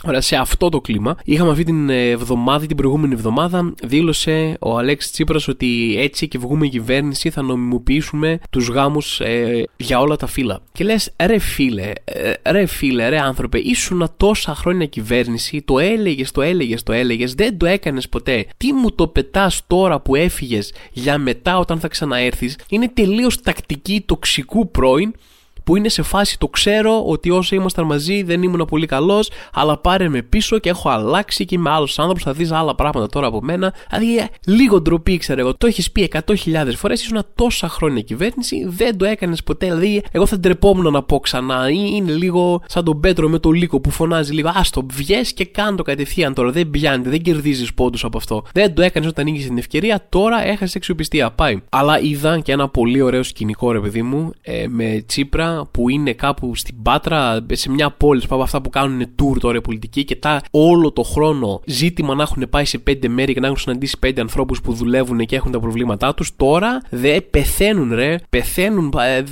Ωραία, 0.05 0.21
σε 0.21 0.37
αυτό 0.37 0.69
το 0.69 0.81
κλίμα, 0.81 1.17
είχαμε 1.25 1.51
αυτή 1.51 1.65
την 1.65 1.91
εβδομάδα, 1.91 2.67
την 2.67 2.77
προηγούμενη 2.77 3.15
εβδομάδα, 3.15 3.75
δήλωσε 3.83 4.57
ο 4.61 4.79
Αλέξης 4.79 5.11
Τσίπρας 5.11 5.49
ότι 5.49 5.97
έτσι 5.99 6.29
και 6.29 6.39
βγούμε 6.39 6.67
κυβέρνηση 6.67 7.31
θα 7.31 7.43
νομιμοποιήσουμε 7.43 8.39
τους 8.51 8.69
γάμους 8.69 9.21
ε, 9.21 9.65
για 9.77 10.01
όλα 10.01 10.17
τα 10.17 10.27
φύλλα. 10.27 10.61
Και 10.73 10.85
λες, 10.85 11.13
ρε 11.27 11.39
φίλε, 11.39 11.93
ε, 12.05 12.33
ρε 12.51 12.67
φίλε, 12.67 13.09
ρε 13.09 13.21
άνθρωπε, 13.21 13.59
ήσουν 13.59 14.09
τόσα 14.17 14.55
χρόνια 14.55 14.87
κυβέρνηση, 14.87 15.63
το 15.63 15.79
έλεγες, 15.79 16.31
το 16.31 16.43
έλεγες, 16.43 16.83
το 16.83 16.93
έλεγες, 16.93 17.35
δεν 17.35 17.59
το 17.59 17.67
έκανες 17.67 18.09
ποτέ. 18.09 18.47
Τι 18.57 18.73
μου 18.73 18.93
το 18.93 19.09
πετάς 19.09 19.63
τώρα 19.67 20.01
που 20.01 20.15
έφυγες 20.15 20.73
για 20.93 21.19
μετά 21.19 21.59
όταν 21.59 21.81
θα 21.81 21.89
ξαναέρθεις, 21.89 22.59
είναι 22.69 22.89
τελείως 22.89 23.41
τακτική 23.41 24.03
τοξικού 24.07 24.71
πρώην 24.71 25.15
που 25.65 25.77
είναι 25.77 25.89
σε 25.89 26.03
φάση 26.03 26.39
το 26.39 26.49
ξέρω 26.49 27.05
ότι 27.07 27.31
όσο 27.31 27.55
ήμασταν 27.55 27.87
μαζί 27.87 28.23
δεν 28.23 28.43
ήμουν 28.43 28.65
πολύ 28.65 28.87
καλός, 28.87 29.31
αλλά 29.53 29.79
πάρε 29.79 30.09
με 30.09 30.23
πίσω 30.23 30.59
και 30.59 30.69
έχω 30.69 30.89
αλλάξει 30.89 31.45
και 31.45 31.55
είμαι 31.55 31.71
άλλος 31.71 31.99
άνθρωπος. 31.99 32.23
Θα 32.23 32.33
δεις 32.33 32.51
άλλα 32.53 32.75
πράγματα 32.75 33.07
τώρα 33.07 33.27
από 33.27 33.43
μένα. 33.43 33.75
Δηλαδή, 33.91 34.19
ε, 34.19 34.25
λίγο 34.47 34.81
ντροπή, 34.81 35.17
ξέρω 35.17 35.41
εγώ. 35.41 35.55
Το 35.57 35.67
έχεις 35.67 35.93
πει 35.93 36.03
100.000 36.03 36.77
φορές, 36.77 37.03
ήσουν 37.03 37.23
τόσα 37.35 37.69
χρόνια 37.69 38.03
κυβέρνηση, 38.03 38.67
δεν 38.69 38.97
το 38.97 39.05
έκανες 39.05 39.43
ποτέ. 39.43 39.67
Δηλαδή, 39.67 40.03
εγώ 40.13 40.27
θα 40.27 40.39
ντρεπόμουν 40.39 40.93
να 40.93 41.03
πω 41.03 41.19
ξανά. 41.19 41.69
Είναι 41.71 42.13
λίγο 42.13 42.63
σαν 42.67 42.85
τον 42.85 43.01
Πέτρο 43.01 43.29
με 43.29 43.39
το 43.39 43.51
λύκο 43.51 43.81
που 43.81 43.91
φωνάζει 43.91 44.33
λίγο. 44.33 44.49
Α 44.49 44.63
το 44.71 44.87
βγες 44.93 45.33
και 45.33 45.45
κάνω 45.45 45.77
το 45.77 45.83
κατευθείαν 45.83 46.35
τώρα. 46.35 46.51
Δεν 46.51 46.71
πιάνει, 46.71 47.09
δεν 47.09 47.23
κερδίζεις 47.23 47.75
πόντους 47.75 48.05
από 48.05 48.17
αυτό. 48.17 48.45
Δεν 48.53 48.75
το 48.75 48.83
έκανες 48.83 49.09
όταν 49.09 49.27
είχες 49.27 49.47
την 49.47 49.59
ευκαιρία, 49.59 50.07
τώρα 50.09 50.47
έχασες 50.47 50.75
εξοπιστία. 50.75 51.31
Πάει. 51.31 51.57
Αλλά 51.69 52.01
είδα 52.01 52.41
και 52.41 52.53
ένα 52.53 52.69
πολύ 52.69 53.01
ωραίο 53.01 53.23
σκηνικό, 53.23 53.73
ρε 53.73 53.81
παιδί 53.81 54.03
μου, 54.03 54.33
ε, 54.43 54.67
με 54.69 55.05
τσίπρα 55.07 55.50
που 55.71 55.89
είναι 55.89 56.13
κάπου 56.13 56.55
στην 56.55 56.83
Πάτρα, 56.83 57.47
σε 57.53 57.71
μια 57.71 57.91
πόλη, 57.91 58.23
από 58.29 58.43
αυτά 58.43 58.63
που 58.63 58.71
κάνουν 58.71 59.03
tour 59.03 59.39
τώρα 59.41 59.57
οι 59.57 59.61
πολιτικοί 59.61 60.05
και 60.05 60.17
τα 60.17 60.43
όλο 60.51 60.93
το 60.93 61.03
χρόνο 61.03 61.61
ζήτημα 61.67 62.15
να 62.15 62.23
έχουν 62.23 62.47
πάει 62.51 62.65
σε 62.65 62.79
πέντε 62.79 63.09
μέρη 63.09 63.35
και 63.35 63.41
να 63.41 63.47
έχουν 63.47 63.59
συναντήσει 63.59 63.99
πέντε 63.99 64.21
ανθρώπους 64.21 64.61
που 64.61 64.73
δουλεύουν 64.73 65.19
και 65.19 65.37
έχουν 65.37 65.53
τα 65.53 65.61
προβλήματά 65.61 66.15
τους. 66.15 66.37
Τώρα 66.37 66.83
δε 66.91 67.21
πεθαίνουν, 67.21 67.95
ρε. 67.95 68.17
Πεθαίνουν. 68.31 68.93
Ε, 68.99 69.23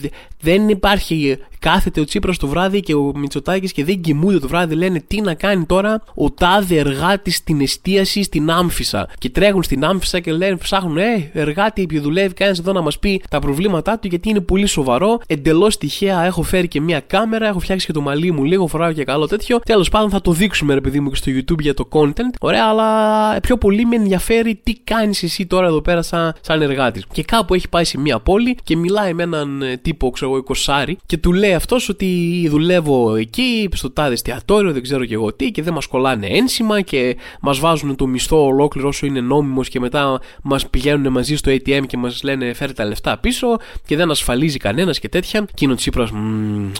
δεν 0.40 0.68
υπάρχει. 0.68 1.38
Κάθεται 1.60 2.00
ο 2.00 2.04
Τσίπρας 2.04 2.36
το 2.38 2.46
βράδυ 2.46 2.80
και 2.80 2.94
ο 2.94 3.12
Μητσοτάκης 3.16 3.72
και 3.72 3.84
δεν 3.84 4.00
κοιμούνται 4.00 4.38
το 4.38 4.48
βράδυ. 4.48 4.74
Λένε 4.74 5.02
τι 5.06 5.20
να 5.20 5.34
κάνει 5.34 5.64
τώρα 5.64 6.02
ο 6.14 6.30
τάδε 6.30 6.76
εργάτης 6.76 7.36
στην 7.36 7.60
εστίαση 7.60 8.22
στην 8.22 8.50
άμφισα. 8.50 9.08
Και 9.18 9.30
τρέχουν 9.30 9.62
στην 9.62 9.84
άμφισα 9.84 10.20
και 10.20 10.32
λένε, 10.32 10.56
ψάχνουν, 10.56 10.96
Ε, 10.98 11.30
εργάτη 11.32 11.86
που 11.86 12.00
δουλεύει, 12.00 12.34
κανένα 12.34 12.56
εδώ 12.60 12.72
να 12.72 12.80
μας 12.80 12.98
πει 12.98 13.22
τα 13.30 13.38
προβλήματά 13.38 13.98
του 13.98 14.08
γιατί 14.08 14.28
είναι 14.28 14.40
πολύ 14.40 14.66
σοβαρό. 14.66 15.20
Εντελώς 15.26 15.78
τυχαία 15.78 16.24
έχω 16.24 16.42
φέρει 16.42 16.68
και 16.68 16.80
μία 16.80 17.00
κάμερα, 17.00 17.46
έχω 17.46 17.58
φτιάξει 17.58 17.86
και 17.86 17.92
το 17.92 18.00
μαλλί 18.00 18.32
μου 18.32 18.44
λίγο, 18.44 18.66
φοράω 18.66 18.92
και 18.92 19.04
καλό 19.04 19.26
τέτοιο. 19.26 19.58
Τέλος 19.58 19.88
πάντων 19.88 20.10
θα 20.10 20.20
το 20.20 20.32
δείξουμε 20.32 20.74
ρε 20.74 20.80
παιδί 20.80 21.00
μου 21.00 21.10
και 21.10 21.16
στο 21.16 21.32
YouTube 21.34 21.60
για 21.60 21.74
το 21.74 21.88
content. 21.92 22.34
Ωραία, 22.40 22.66
αλλά 22.68 23.40
πιο 23.40 23.56
πολύ 23.56 23.84
με 23.84 23.96
ενδιαφέρει 23.96 24.60
τι 24.62 24.74
κάνεις 24.84 25.22
εσύ 25.22 25.46
τώρα 25.46 25.66
εδώ 25.66 25.82
πέρα 25.82 26.02
σαν, 26.02 26.34
σαν 26.40 26.62
εργάτης. 26.62 27.04
Και 27.12 27.22
κάπου 27.22 27.54
έχει 27.54 27.68
πάει 27.68 27.84
σε 27.84 27.98
μία 27.98 28.20
πόλη 28.20 28.56
και 28.64 28.76
μιλάει 28.76 29.14
με 29.14 29.22
έναν 29.22 29.62
ε, 29.62 29.76
τύπο, 29.76 30.10
ξέρω 30.10 30.27
εγώ, 30.28 30.44
20 30.66 30.92
και 31.06 31.16
του 31.16 31.32
λέει 31.32 31.54
αυτός 31.54 31.88
ότι 31.88 32.46
δουλεύω 32.48 33.14
εκεί, 33.14 33.68
στο 33.72 33.90
τάδε 33.90 34.12
εστιατόριο, 34.12 34.72
δεν 34.72 34.82
ξέρω 34.82 35.04
και 35.04 35.14
εγώ 35.14 35.32
τι, 35.32 35.50
και 35.50 35.62
δεν 35.62 35.72
μας 35.72 35.86
κολλάνε 35.86 36.26
ένσημα 36.26 36.80
και 36.80 37.16
μας 37.40 37.58
βάζουν 37.58 37.96
το 37.96 38.06
μισθό 38.06 38.44
ολόκληρο 38.44 38.88
όσο 38.88 39.06
είναι 39.06 39.20
νόμιμος 39.20 39.68
και 39.68 39.80
μετά 39.80 40.20
μας 40.42 40.68
πηγαίνουν 40.68 41.12
μαζί 41.12 41.36
στο 41.36 41.50
ATM 41.52 41.82
και 41.86 41.96
μας 41.96 42.22
λένε 42.22 42.52
φέρε 42.52 42.72
τα 42.72 42.84
λεφτά 42.84 43.18
πίσω 43.18 43.56
και 43.86 43.96
δεν 43.96 44.10
ασφαλίζει 44.10 44.58
κανένας 44.58 44.98
και 44.98 45.08
τέτοια. 45.08 45.46
Και 45.54 45.64
είναι 45.64 45.72
ο 45.72 45.76
Τσίπρας, 45.76 46.10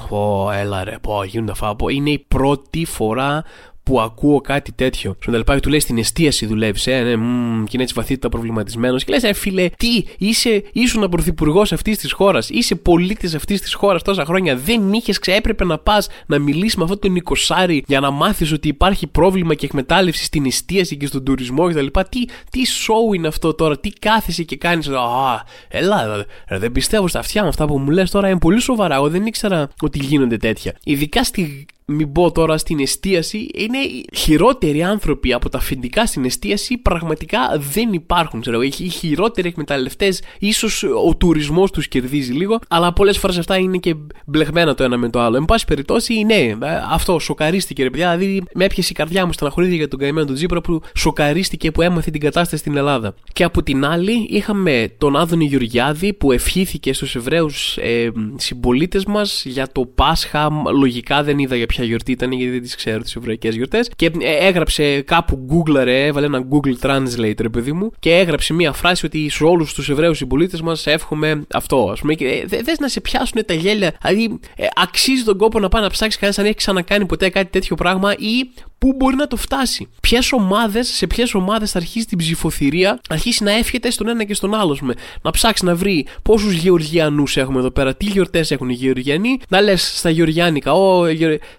πω, 0.09 0.51
έλα 0.55 0.85
ρε, 0.85 0.97
πω, 1.01 1.25
γίνονται 1.25 1.53
αυτά. 1.53 1.77
Είναι 1.89 2.11
η 2.11 2.25
πρώτη 2.29 2.85
φορά 2.85 3.45
που 3.89 4.01
ακούω 4.01 4.41
κάτι 4.41 4.73
τέτοιο. 4.73 5.17
Στον 5.21 5.33
τελπάκι 5.33 5.61
του 5.61 5.69
λέει 5.69 5.81
στην 5.81 5.99
εστίαση 5.99 6.47
δουλεύεις, 6.47 6.87
ε, 6.87 7.01
ναι, 7.03 7.17
μ, 7.17 7.65
και 7.65 7.71
είναι 7.73 7.83
έτσι 7.83 7.95
βαθύτατα 7.95 8.29
προβληματισμένος. 8.29 9.05
Και 9.05 9.13
λες, 9.13 9.23
ε, 9.23 9.33
φίλε, 9.33 9.69
τι, 9.77 10.05
είσαι, 10.19 10.63
ήσουν 10.73 11.09
πρωθυπουργός 11.09 11.73
αυτής 11.73 11.99
της 11.99 12.13
χώρας, 12.13 12.49
είσαι 12.49 12.75
πολίτης 12.75 13.35
αυτής 13.35 13.61
της 13.61 13.75
χώρας 13.75 14.03
τόσα 14.03 14.25
χρόνια. 14.25 14.57
Δεν 14.57 14.93
είχες 14.93 15.19
ξέπρεπε 15.19 15.65
να 15.65 15.79
πας 15.79 16.09
να 16.27 16.39
μιλήσεις 16.39 16.77
με 16.77 16.83
αυτόν 16.83 16.99
τον 16.99 17.13
Νικοσάρη 17.13 17.85
για 17.87 18.01
να 18.01 18.11
μάθεις 18.11 18.53
ότι 18.53 18.69
υπάρχει 18.69 19.07
πρόβλημα 19.07 19.55
και 19.55 19.67
εκμετάλλευση 19.67 20.25
στην 20.25 20.47
εστίαση 20.47 20.97
και 20.97 21.07
στον 21.07 21.25
τουρισμό 21.25 21.69
κτλ. 21.69 21.87
Τι, 22.09 22.25
τι 22.51 22.61
show 22.87 23.15
είναι 23.15 23.29
αυτό 23.29 23.55
τώρα, 23.55 23.79
τι 23.79 23.91
κάθεσαι 23.91 24.43
και 24.43 24.57
κάνεις. 24.57 24.89
Α, 24.89 25.45
έλα, 25.69 26.27
δεν 26.49 26.73
πιστεύω 26.73 27.09
στα 27.09 27.19
αυτιά 27.19 27.43
με 27.43 27.49
αυτά 27.49 27.67
που 27.67 27.79
μου 27.79 27.91
λες 27.91 28.11
τώρα 28.11 28.29
είναι 28.29 28.39
πολύ 28.39 28.61
σοβαρά. 28.61 28.95
Εγώ 28.95 29.09
δεν 29.09 29.27
ήξερα 29.27 29.69
ότι 29.81 29.99
γίνονται 29.99 30.37
τέτοια. 30.37 30.75
Ειδικά 30.85 31.25
στη 31.25 31.67
μην 31.91 32.13
πω 32.13 32.33
τώρα 32.33 32.59
στην 32.59 32.81
εστίαση, 32.81 33.49
είναι 33.55 33.79
χειρότεροι 34.15 34.83
άνθρωποι 34.83 35.33
από 35.33 35.49
τα 35.49 35.59
αφεντικά 35.59 36.07
στην 36.07 36.25
εστίαση. 36.25 36.77
Πραγματικά 36.79 37.39
δεν 37.73 37.93
υπάρχουν. 37.93 38.41
Ξέρω, 38.41 38.63
οι 38.63 38.71
χειρότεροι 38.71 39.49
εκμεταλλευτές, 39.49 40.23
ίσως 40.39 40.83
ο 41.07 41.17
τουρισμός 41.17 41.71
τους 41.71 41.89
κερδίζει 41.89 42.33
λίγο, 42.33 42.59
αλλά 42.69 42.93
πολλές 42.93 43.19
φορές 43.19 43.39
αυτά 43.39 43.57
είναι 43.57 43.77
και 43.77 43.95
μπλεγμένα 44.27 44.75
το 44.75 44.85
ένα 44.85 44.97
με 44.97 45.11
το 45.11 45.21
άλλο. 45.21 45.37
Εν 45.37 45.45
πάση 45.45 45.65
περιπτώσει, 45.65 46.15
ναι, 46.15 46.57
αυτό 46.91 47.19
σοκαρίστηκε 47.19 47.83
ρε 47.83 47.91
παιδιά. 47.91 48.17
Δηλαδή, 48.17 48.43
με 48.55 48.65
έπιασε 48.65 48.89
η 48.93 48.95
καρδιά 48.95 49.27
μου, 49.27 49.33
στεναχωρήθηκε 49.33 49.79
για 49.79 49.89
τον 49.89 49.99
καημένο 49.99 50.27
του 50.27 50.33
Τζίπρα 50.33 50.61
που 50.61 50.81
σοκαρίστηκε 50.97 51.71
που 51.71 51.83
έμαθε 51.83 52.11
την 52.11 52.21
κατάσταση 52.21 52.57
στην 52.57 52.77
Ελλάδα. 52.77 53.15
Και 53.33 53.45
από 53.45 53.63
την 53.63 53.85
άλλη, 53.85 54.27
είχαμε 54.31 54.95
τον 54.99 55.17
Άδωνη 55.17 55.45
Γεωργιάδη 55.45 56.13
που 56.13 56.33
ευχήθηκε 56.33 56.93
στους 56.93 57.15
Εβραίους 57.15 57.77
ε, 57.77 58.13
συμπολίτες 58.37 59.05
μας 59.05 59.45
για 59.45 59.69
το 59.73 59.87
Πάσχα. 59.95 60.49
Λογικά 60.79 61.23
δεν 61.23 61.39
είδα 61.39 61.57
για 61.57 61.67
ποια 61.67 61.78
ποια 61.79 61.87
γιορτή 61.87 62.13
ήταν, 62.13 62.33
γιατί 62.33 62.51
δεν 62.51 62.63
τις 62.63 62.75
ξέρω 62.75 63.01
τις 63.01 63.17
εβραϊκές 63.17 63.55
γιορτές. 63.55 63.91
Και 63.97 64.11
ε, 64.21 64.47
έγραψε 64.47 65.01
κάπου 65.01 65.47
Google, 65.51 65.87
έβαλε 65.87 66.27
ένα 66.27 66.47
Google 66.51 66.87
Translate, 66.87 67.41
ρε 67.41 67.49
παιδί 67.49 67.73
μου, 67.73 67.91
και 67.99 68.15
έγραψε 68.15 68.55
μία 68.55 68.73
φράση 68.73 69.07
ότι 69.07 69.29
σε 69.29 69.45
όλους 69.45 69.75
τους 69.75 69.89
Εβραίους 69.89 70.17
συμπολίτες 70.17 70.61
μας 70.61 70.87
εύχομαι 70.87 71.47
αυτό. 71.53 71.77
Α 71.77 72.01
πούμε, 72.01 72.15
και 72.15 72.47
ε, 72.51 72.63
θε 72.63 72.73
να 72.81 72.89
σε 72.89 73.01
πιάσουν 73.01 73.45
τα 73.47 73.55
γέλια. 73.55 73.97
Δηλαδή, 74.03 74.39
ε, 74.57 74.67
αξίζει 74.75 75.23
τον 75.25 75.39
κόπο 75.39 75.59
να 75.59 75.69
πάει 75.69 75.83
να 75.83 75.91
ψάξει 75.91 76.19
κανένας 76.19 76.39
αν 76.39 76.45
έχει 76.45 76.55
ξανακάνει 76.55 77.07
ποτέ 77.07 77.29
κάτι 77.29 77.51
τέτοιο 77.51 77.77
πράγμα 77.77 78.13
ή 78.13 78.51
πού 78.79 78.93
μπορεί 78.97 79.17
να 79.17 79.27
το 79.27 79.37
φτάσει. 79.37 79.89
Ποιες 80.01 80.33
ομάδες, 80.33 80.89
σε 80.89 81.07
ποιες 81.07 81.35
ομάδες 81.35 81.71
θα 81.71 81.79
αρχίσει 81.79 82.07
την 82.07 82.19
ψηφοθυρία, 82.19 83.01
αρχίσει 83.09 83.43
να 83.45 83.51
εύχεται 83.51 83.91
στον 83.91 84.09
ένα 84.09 84.25
και 84.25 84.35
στον 84.35 84.55
άλλο. 84.55 84.79
Με. 84.81 84.95
Να 85.23 85.31
ψάξει 85.31 85.65
να 85.65 85.75
βρει 85.75 86.07
πόσους 86.23 86.53
Γεωργιανούς 86.53 87.37
έχουμε 87.37 87.59
εδώ 87.59 87.71
πέρα, 87.71 87.95
τι 87.95 88.05
γιορτές 88.05 88.51
έχουν 88.51 88.69
οι 88.69 88.73
Γεωργιανοί, 88.73 89.39
να 89.49 89.61
λες 89.61 89.99
στα 89.99 90.11
Γεωργιάνικα, 90.11 90.73
ο, 90.73 91.05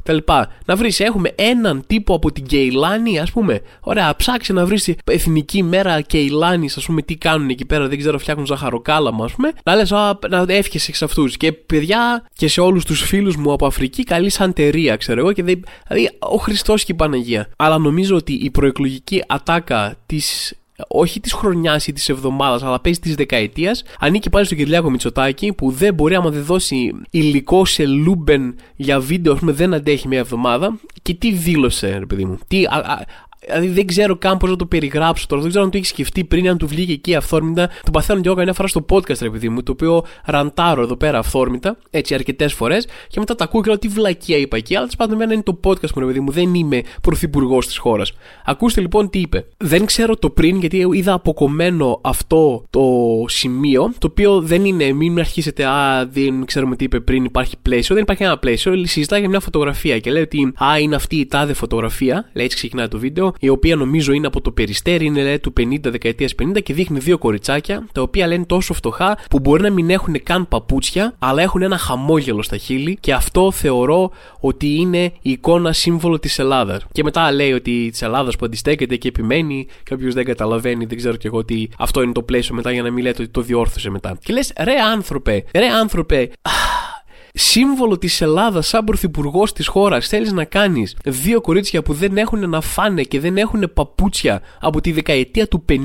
τα 0.04 0.14
λοιπά. 0.14 0.52
Να 0.66 0.76
βρεις, 0.76 1.00
έχουμε 1.00 1.32
έναν 1.36 1.84
τύπο 1.88 2.14
από 2.14 2.32
την 2.32 2.46
Κεϊλάνη, 2.46 3.20
ας 3.20 3.32
πούμε. 3.32 3.62
Ωραία, 3.80 4.16
ψάξει 4.16 4.54
να 4.54 4.66
βρεις 4.66 4.94
εθνική 5.04 5.64
μέρα 5.64 6.02
Κεϊλάνης, 6.02 6.78
ας 6.78 6.86
πούμε, 6.86 7.02
τι 7.02 7.16
κάνουν 7.16 7.50
εκεί 7.50 7.66
πέρα, 7.66 7.88
δεν 7.88 7.98
ξέρω, 7.98 8.20
φτιάχνουν 8.20 8.46
ζαχαροκάλαμα, 8.46 9.26
ας 9.26 9.32
πούμε. 9.32 9.52
Να 9.64 9.76
λες, 9.76 9.92
να 10.30 10.46
εύχεσαι 10.48 10.94
σε 10.94 11.06
αυτούς. 11.06 11.38
Και 11.38 11.52
παιδιά 11.52 12.26
και 12.34 12.48
σε 12.48 12.62
όλους 12.62 12.86
τους 12.86 13.02
φίλους 13.02 13.36
μου 13.36 13.52
από 13.52 13.66
Αφρική, 13.66 14.04
καλή 14.04 14.30
σαντερία, 14.30 14.96
ξέρω 14.96 15.20
εγώ. 15.20 15.32
Και 15.32 15.44
δηλαδή, 15.44 15.66
ο 16.20 16.38
Χριστός 16.38 16.84
και 16.84 16.92
η 16.92 16.96
Παναγία. 17.10 17.50
Αλλά 17.56 17.78
νομίζω 17.78 18.16
ότι 18.16 18.34
η 18.34 18.50
προεκλογική 18.50 19.24
ατάκα 19.28 19.96
της 20.06 20.54
όχι 20.88 21.20
της 21.20 21.34
χρονιάς 21.34 21.88
ή 21.88 21.94
της 21.94 22.10
εβδομάδας, 22.10 22.64
αλλά 22.64 22.80
παίζει 22.80 23.00
της 23.00 23.16
δεκαετίας, 23.16 23.84
ανήκει 24.00 24.30
πάλι 24.30 24.46
στον 24.46 24.58
Κυριάκο 24.58 24.90
Μητσοτάκη 24.90 25.54
που 25.54 25.72
δεν 25.72 25.94
μπορεί, 25.94 26.16
άμα 26.16 26.30
δεν 26.30 26.44
δώσει 26.44 26.92
υλικό 27.10 27.66
σε 27.66 27.86
Λούμπεν 27.86 28.56
για 28.76 29.00
βίντεο, 29.00 29.34
ας 29.34 29.40
πούμε, 29.40 29.52
δεν 29.52 29.74
αντέχει 29.74 30.08
μια 30.08 30.20
εβδομάδα. 30.20 30.80
Και 31.02 31.14
τι 31.14 31.32
δήλωσε, 31.32 31.98
ρε 31.98 32.06
παιδί 32.06 32.26
μου. 32.26 32.38
Τι, 32.48 32.64
α, 32.66 33.06
Δηλαδή 33.52 33.68
δεν 33.68 33.88
ξέρω 33.88 34.16
καν 34.16 34.38
πώς 34.38 34.50
να 34.50 34.56
το 34.56 34.66
περιγράψω 34.66 35.28
τώρα. 35.28 35.42
Δεν 35.42 35.50
ξέρω 35.50 35.66
αν 35.66 35.72
το 35.72 35.78
έχεις 35.78 35.90
σκεφτεί 35.90 36.24
πριν, 36.24 36.50
αν 36.50 36.58
του 36.58 36.68
βγήκε 36.68 36.92
εκεί 36.92 37.16
αυθόρμητα. 37.16 37.70
Το 37.84 37.92
παθαίνω 37.92 38.22
και 38.22 38.28
εγώ 38.28 38.38
καμιά 38.38 38.54
φορά 38.54 38.68
στο 38.68 38.86
podcast, 38.90 39.18
ρε 39.22 39.30
παιδί 39.30 39.50
μου, 39.50 39.64
το 39.64 39.72
οποίο 39.72 40.04
ραντάρω 40.26 40.82
εδώ 40.82 40.96
πέρα 40.96 41.18
αυθόρμητα, 41.18 41.78
έτσι 41.90 42.14
αρκετές 42.14 42.54
φορές. 42.54 42.88
Και 43.08 43.20
μετά 43.20 43.36
τα 43.36 43.44
ακούω 43.44 43.62
και 43.62 43.70
λέω 43.70 43.80
τι 43.80 43.88
βλακία 43.88 44.38
είπα 44.38 44.58
εκεί. 44.58 44.76
Αλλά 44.76 44.90
πάντων 44.98 45.22
είναι 45.22 45.44
το 45.44 45.60
podcast 45.64 45.92
μου, 45.96 46.02
ρε 46.02 46.06
παιδί 46.06 46.20
μου. 46.20 46.32
Δεν 46.32 46.54
είμαι 46.54 46.82
πρωθυπουργός 47.02 47.68
της 47.68 47.78
χώρας. 47.78 48.14
Ακούστε 48.46 48.82
λοιπόν 48.82 49.10
τι 49.10 49.20
είπε. 49.20 49.46
Δεν 49.58 49.86
ξέρω 49.86 50.16
το 50.16 50.30
πριν, 50.30 50.60
γιατί 50.60 50.88
είδα 50.92 51.14
αποκομμένο 51.14 52.00
αυτό 52.04 52.64
το 52.70 52.82
σημείο, 53.28 53.94
το 53.98 54.08
οποίο 54.10 54.42
δεν 54.42 54.66
είναι, 54.66 54.92
μην 54.92 55.20
αρχίσετε, 55.20 55.66
Α, 55.66 56.06
δεν 56.12 56.46
ξέρουμε 56.46 56.76
τι 56.76 56.84
είπε 56.84 57.00
πριν, 57.00 57.24
υπάρχει 57.24 57.56
πλαίσιο. 57.62 57.96
Δεν 57.96 58.04
υπάρχει 58.04 58.24
ένα 58.24 58.38
πλαίσιο. 58.38 58.86
Συζητάει 58.86 59.20
για 59.20 59.30
μια 59.30 59.40
φωτογραφία 59.40 60.00
και 60.00 60.12
λέει 60.12 60.22
ότι 60.22 60.54
Α, 60.64 60.80
είναι 60.80 60.96
αυτή 60.96 61.16
η 61.16 61.26
τάδε 61.26 61.54
φωτογραφία. 61.54 62.30
Λέει 62.34 62.46
έτσι 62.46 62.58
ξεκινάει 62.58 62.88
το 62.88 63.00
βίντεο 63.00 63.34
η 63.40 63.50
οποία 63.50 63.76
νομίζω 63.76 64.14
είναι 64.14 64.28
από 64.28 64.42
το 64.42 64.52
περιστέρι, 64.52 65.06
είναι 65.06 65.24
λέει, 65.24 65.40
του 65.40 65.54
50, 65.60 65.80
δεκαετίας 65.82 66.34
50 66.44 66.64
και 66.64 66.74
δείχνει 66.74 67.00
δύο 67.00 67.18
κοριτσάκια, 67.18 67.88
τα 67.92 68.02
οποία 68.02 68.28
λένε 68.28 68.46
τόσο 68.46 68.74
φτωχά 68.74 69.18
που 69.30 69.40
μπορεί 69.40 69.62
να 69.62 69.70
μην 69.70 69.90
έχουν 69.90 70.24
καν 70.24 70.48
παπούτσια, 70.48 71.14
αλλά 71.20 71.42
έχουν 71.42 71.62
ένα 71.62 71.78
χαμόγελο 71.78 72.42
στα 72.42 72.58
χείλη 72.58 72.98
και 73.00 73.14
αυτό 73.14 73.52
θεωρώ 73.52 74.12
ότι 74.40 74.76
είναι 74.76 75.04
η 75.22 75.32
εικόνα 75.32 75.74
σύμβολο 75.74 76.20
της 76.20 76.40
Ελλάδας. 76.40 76.86
Και 76.92 77.04
μετά 77.04 77.32
λέει 77.32 77.52
ότι 77.52 77.88
της 77.92 78.02
Ελλάδας 78.02 78.36
που 78.36 78.46
αντιστέκεται 78.46 78.96
και 78.96 79.08
επιμένει, 79.08 79.68
και 79.84 79.94
όποιο 79.94 80.12
δεν 80.12 80.26
καταλαβαίνει, 80.26 80.86
δεν 80.86 80.98
ξέρω 80.98 81.16
κι 81.16 81.28
εγώ 81.28 81.38
ότι 81.38 81.70
αυτό 81.78 82.02
είναι 82.02 82.12
το 82.12 82.24
πλαίσιο 82.24 82.56
μετά 82.56 82.72
για 82.72 82.82
να 82.82 82.92
μην 82.92 83.04
λέτε 83.04 83.22
ότι 83.22 83.32
το 83.32 83.42
διόρθωσε 83.42 83.90
μετά. 83.90 84.18
Και 84.24 84.34
λες, 84.34 84.54
ρε 84.60 84.76
άνθρωπε, 84.94 85.44
ρε 85.54 85.68
άνθρωπε, 85.68 86.30
σύμβολο 87.34 87.98
της 87.98 88.22
Ελλάδας 88.22 88.68
σαν 88.68 88.84
πρωθυπουργός 88.84 89.54
της 89.54 89.68
χώρας 89.68 90.08
θέλεις 90.08 90.32
να 90.32 90.44
κάνεις 90.44 90.96
δύο 91.06 91.42
κορίτσια 91.42 91.82
που 91.82 91.94
δεν 91.94 92.18
έχουν 92.18 92.50
να 92.50 92.62
φάνε 92.62 93.04
και 93.04 93.20
δεν 93.20 93.38
έχουν 93.38 93.72
παπούτσια 93.74 94.42
από 94.60 94.82
τη 94.82 94.92
δεκαετία 94.92 95.48
του 95.48 95.66
50, 95.70 95.76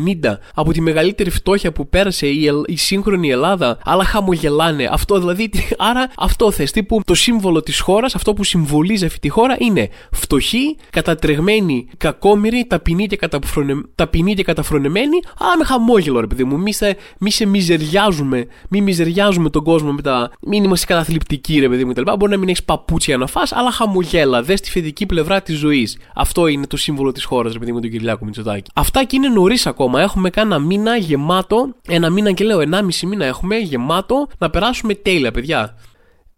από 0.55 0.73
τη 0.73 0.81
μεγαλύτερη 0.81 1.31
φτώχεια 1.31 1.73
που 1.73 1.89
πέρασε 1.89 2.27
η, 2.27 2.51
η 2.67 2.77
σύγχρονη 2.77 3.31
Ελλάδα, 3.31 3.79
αλλά 3.85 4.05
χαμογελάνε. 4.05 4.89
Αυτό 4.91 5.19
δηλαδή, 5.19 5.51
άρα 5.91 6.11
αυτό 6.17 6.51
θες. 6.51 6.71
Τύπου 6.71 7.01
το 7.05 7.15
σύμβολο 7.15 7.63
της 7.63 7.81
χώρας, 7.81 8.15
αυτό 8.15 8.35
που 8.35 8.45
συμβολίζει 8.45 9.05
αυτή 9.05 9.19
τη 9.19 9.29
χώρα 9.29 9.57
είναι 9.59 9.89
φτωχή, 10.13 10.77
κατατρεγμένη, 10.91 11.89
κακόμοιρη, 11.97 12.65
ταπεινή 12.69 13.07
και, 13.07 13.17
καταφρονε, 13.17 13.75
ταπεινή 13.95 14.35
και 14.35 14.43
καταφρονεμένη, 14.43 15.17
αλλά 15.39 15.57
με 15.59 15.65
χαμόγελο 15.65 16.21
ρε 16.21 16.27
παιδί 16.27 16.45
μου. 16.45 16.59
Μη 16.59 16.73
σε, 16.73 16.97
μη 17.19 17.31
σε 17.31 17.47
μιζεριάζουμε, 17.47 18.47
μη 18.69 18.81
μιζεριάζουμε 18.81 19.51
τον 19.51 19.65
κόσμο 19.65 19.93
με 19.93 20.03
τα. 20.03 20.31
Μην 20.41 20.65
είμαστε 20.65 20.87
καταθλιπτικοί 20.87 21.44
θετική, 21.45 21.61
ρε 21.61 21.69
παιδί 21.69 21.85
μου, 21.85 21.93
κτλ. 21.93 22.13
Μπορεί 22.19 22.33
να 22.33 22.37
μην 22.39 22.49
έχεις 22.49 22.65
παπούτσια 22.65 23.17
να 23.17 23.27
φά, 23.27 23.41
αλλά 23.51 23.71
χαμογέλα. 23.71 24.43
Δες 24.43 24.61
τη 24.61 24.71
θετική 24.71 25.07
πλευρά 25.07 25.43
της 25.43 25.59
ζωής. 25.59 25.99
Αυτό 26.15 26.47
είναι 26.47 26.67
το 26.67 26.77
σύμβολο 26.77 27.13
της 27.13 27.25
χώρας, 27.25 27.53
ρε 27.53 27.59
παιδί 27.59 27.73
μου, 27.73 27.81
του 27.81 27.89
Κυριάκου 27.89 28.25
Μητσοτάκη. 28.25 28.71
Αυτά 28.75 29.05
και 29.05 29.17
είναι 29.17 29.29
νωρίς 29.29 29.67
ακόμα. 29.67 30.01
Έχουμε 30.01 30.31
κάνα 30.31 30.59
μήνα 30.59 30.97
γεμάτο, 30.97 31.75
ένα 31.89 32.11
μήνα 32.11 32.33
και 32.33 32.45
λέω, 32.45 32.61
ενάμιση 32.61 33.07
μήνα 33.07 33.25
έχουμε 33.25 33.57
γεμάτο 33.57 34.29
να 34.39 34.51
περάσουμε 34.51 34.95
τέλεια, 34.95 35.31
παιδιά. 35.31 35.79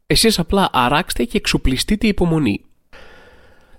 Εσείς 0.07 0.39
απλά 0.39 0.69
αράξτε 0.73 1.25
και 1.25 1.37
εξοπλιστείτε 1.37 2.07
υπομονή. 2.07 2.66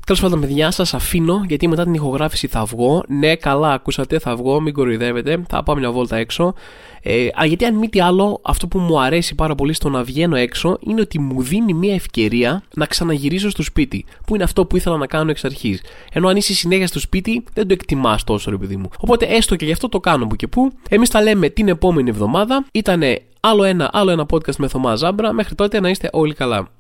Τέλος 0.07 0.21
πάντων, 0.21 0.39
παιδιά, 0.39 0.71
σας 0.71 0.93
αφήνω 0.93 1.43
γιατί 1.47 1.67
μετά 1.67 1.83
την 1.83 1.93
ηχογράφηση 1.93 2.47
θα 2.47 2.65
βγω. 2.65 3.03
Ναι, 3.07 3.35
καλά, 3.35 3.71
ακούσατε, 3.73 4.19
θα 4.19 4.35
βγω, 4.35 4.61
μην 4.61 4.73
κοροϊδεύετε. 4.73 5.43
Θα 5.49 5.63
πάω 5.63 5.75
μια 5.75 5.91
βόλτα 5.91 6.17
έξω. 6.17 6.53
Ε, 7.01 7.27
α, 7.41 7.45
γιατί 7.45 7.65
αν 7.65 7.75
μη 7.75 7.89
τι 7.89 7.99
άλλο, 7.99 8.39
αυτό 8.43 8.67
που 8.67 8.79
μου 8.79 9.01
αρέσει 9.01 9.35
πάρα 9.35 9.55
πολύ 9.55 9.73
στο 9.73 9.89
να 9.89 10.03
βγαίνω 10.03 10.35
έξω 10.35 10.77
είναι 10.79 11.01
ότι 11.01 11.19
μου 11.19 11.41
δίνει 11.41 11.73
μια 11.73 11.93
ευκαιρία 11.93 12.63
να 12.75 12.85
ξαναγυρίσω 12.85 13.49
στο 13.49 13.63
σπίτι. 13.63 14.05
Που 14.25 14.35
είναι 14.35 14.43
αυτό 14.43 14.65
που 14.65 14.75
ήθελα 14.75 14.97
να 14.97 15.07
κάνω 15.07 15.29
εξ 15.29 15.45
αρχής. 15.45 15.81
Ενώ 16.13 16.27
αν 16.27 16.35
είσαι 16.35 16.53
συνέχεια 16.53 16.87
στο 16.87 16.99
σπίτι, 16.99 17.43
δεν 17.53 17.67
το 17.67 17.73
εκτιμάς 17.73 18.23
τόσο, 18.23 18.51
ρε 18.51 18.57
παιδί 18.57 18.75
μου. 18.75 18.89
Οπότε 18.99 19.25
έστω 19.25 19.55
και 19.55 19.65
γι' 19.65 19.71
αυτό 19.71 19.89
το 19.89 19.99
κάνω 19.99 20.27
που 20.27 20.35
και 20.35 20.47
που. 20.47 20.71
Εμείς 20.89 21.09
τα 21.09 21.21
λέμε 21.21 21.49
την 21.49 21.67
επόμενη 21.67 22.09
εβδομάδα. 22.09 22.65
Ήταν 22.71 23.01
άλλο 23.39 23.63
ένα, 23.63 23.89
άλλο 23.93 24.11
ένα 24.11 24.25
podcast 24.29 24.55
με 24.55 24.67
Θωμά 24.67 24.95
Ζάμπρα. 24.95 25.33
Μέχρι 25.33 25.55
τότε 25.55 25.79
να 25.79 25.89
είστε 25.89 26.09
όλοι 26.11 26.33
καλά. 26.33 26.76